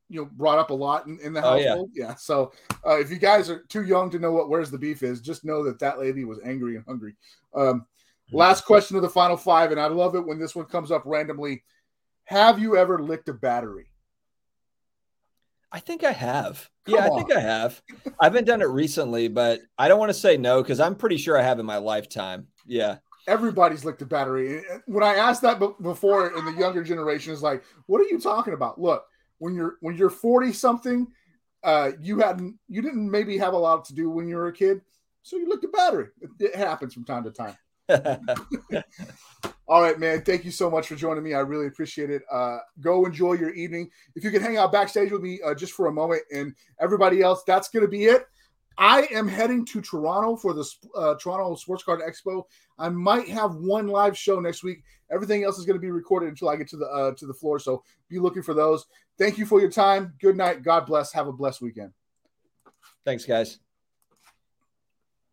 you 0.08 0.20
know 0.20 0.30
brought 0.32 0.58
up 0.58 0.70
a 0.70 0.74
lot 0.74 1.06
in, 1.06 1.18
in 1.20 1.32
the 1.32 1.40
household. 1.42 1.90
Oh, 1.90 1.92
yeah. 1.94 2.08
yeah. 2.08 2.14
So 2.14 2.52
uh, 2.86 2.98
if 2.98 3.10
you 3.10 3.18
guys 3.18 3.50
are 3.50 3.64
too 3.64 3.84
young 3.84 4.10
to 4.10 4.18
know 4.18 4.32
what 4.32 4.48
where's 4.48 4.70
the 4.70 4.78
beef 4.78 5.02
is, 5.02 5.20
just 5.20 5.44
know 5.44 5.62
that 5.64 5.78
that 5.80 5.98
lady 5.98 6.24
was 6.24 6.40
angry 6.44 6.76
and 6.76 6.84
hungry. 6.86 7.14
Um, 7.54 7.86
last 8.32 8.64
question 8.64 8.96
of 8.96 9.02
the 9.02 9.10
final 9.10 9.36
five, 9.36 9.70
and 9.70 9.80
I 9.80 9.86
love 9.86 10.14
it 10.14 10.26
when 10.26 10.38
this 10.38 10.54
one 10.54 10.66
comes 10.66 10.90
up 10.90 11.02
randomly. 11.04 11.62
Have 12.24 12.58
you 12.58 12.76
ever 12.76 13.02
licked 13.02 13.28
a 13.28 13.34
battery? 13.34 13.91
I 15.72 15.80
think 15.80 16.04
I 16.04 16.12
have. 16.12 16.68
Come 16.84 16.96
yeah, 16.96 17.08
on. 17.08 17.12
I 17.12 17.16
think 17.16 17.32
I 17.32 17.40
have. 17.40 17.82
I 18.20 18.26
haven't 18.26 18.44
done 18.44 18.60
it 18.60 18.68
recently, 18.68 19.28
but 19.28 19.60
I 19.78 19.88
don't 19.88 19.98
want 19.98 20.10
to 20.10 20.18
say 20.18 20.36
no 20.36 20.62
because 20.62 20.80
I'm 20.80 20.94
pretty 20.94 21.16
sure 21.16 21.38
I 21.38 21.42
have 21.42 21.58
in 21.58 21.66
my 21.66 21.78
lifetime. 21.78 22.46
Yeah. 22.66 22.98
Everybody's 23.26 23.84
licked 23.84 24.02
a 24.02 24.06
battery. 24.06 24.62
When 24.86 25.02
I 25.02 25.14
asked 25.14 25.42
that 25.42 25.58
before 25.80 26.36
in 26.36 26.44
the 26.44 26.52
younger 26.52 26.82
generation, 26.84 27.32
is 27.32 27.42
like, 27.42 27.62
what 27.86 28.00
are 28.00 28.04
you 28.04 28.20
talking 28.20 28.52
about? 28.52 28.80
Look, 28.80 29.04
when 29.38 29.54
you're 29.54 29.76
when 29.80 29.96
you're 29.96 30.10
40 30.10 30.52
something, 30.52 31.06
uh, 31.62 31.92
you 32.00 32.18
hadn't 32.18 32.58
you 32.68 32.82
didn't 32.82 33.10
maybe 33.10 33.38
have 33.38 33.54
a 33.54 33.58
lot 33.58 33.84
to 33.86 33.94
do 33.94 34.10
when 34.10 34.26
you 34.28 34.36
were 34.36 34.48
a 34.48 34.52
kid, 34.52 34.80
so 35.22 35.36
you 35.36 35.48
licked 35.48 35.64
a 35.64 35.68
battery. 35.68 36.08
It, 36.20 36.30
it 36.40 36.54
happens 36.56 36.94
from 36.94 37.04
time 37.04 37.24
to 37.24 37.30
time. 37.30 37.56
All 39.68 39.80
right, 39.80 39.98
man. 39.98 40.22
Thank 40.22 40.44
you 40.44 40.50
so 40.50 40.70
much 40.70 40.86
for 40.86 40.96
joining 40.96 41.22
me. 41.22 41.34
I 41.34 41.40
really 41.40 41.66
appreciate 41.66 42.10
it. 42.10 42.22
Uh, 42.30 42.58
go 42.80 43.06
enjoy 43.06 43.34
your 43.34 43.54
evening. 43.54 43.90
If 44.14 44.24
you 44.24 44.30
can 44.30 44.42
hang 44.42 44.56
out 44.56 44.72
backstage 44.72 45.10
with 45.10 45.22
me 45.22 45.40
uh, 45.44 45.54
just 45.54 45.72
for 45.72 45.86
a 45.86 45.92
moment, 45.92 46.22
and 46.30 46.54
everybody 46.80 47.22
else, 47.22 47.42
that's 47.46 47.68
going 47.68 47.84
to 47.84 47.88
be 47.88 48.04
it. 48.04 48.26
I 48.78 49.06
am 49.12 49.28
heading 49.28 49.64
to 49.66 49.80
Toronto 49.80 50.36
for 50.36 50.54
the 50.54 50.64
uh, 50.96 51.14
Toronto 51.16 51.54
Sports 51.54 51.84
Card 51.84 52.00
Expo. 52.00 52.44
I 52.78 52.88
might 52.88 53.28
have 53.28 53.54
one 53.54 53.86
live 53.86 54.16
show 54.16 54.40
next 54.40 54.62
week. 54.62 54.82
Everything 55.10 55.44
else 55.44 55.58
is 55.58 55.66
going 55.66 55.76
to 55.76 55.80
be 55.80 55.90
recorded 55.90 56.28
until 56.28 56.48
I 56.48 56.56
get 56.56 56.68
to 56.68 56.76
the 56.76 56.86
uh, 56.86 57.12
to 57.12 57.26
the 57.26 57.34
floor. 57.34 57.58
So 57.58 57.82
be 58.08 58.18
looking 58.18 58.42
for 58.42 58.54
those. 58.54 58.86
Thank 59.18 59.38
you 59.38 59.46
for 59.46 59.60
your 59.60 59.70
time. 59.70 60.14
Good 60.20 60.36
night. 60.36 60.62
God 60.62 60.86
bless. 60.86 61.12
Have 61.12 61.28
a 61.28 61.32
blessed 61.32 61.60
weekend. 61.60 61.92
Thanks, 63.04 63.24
guys. 63.24 63.58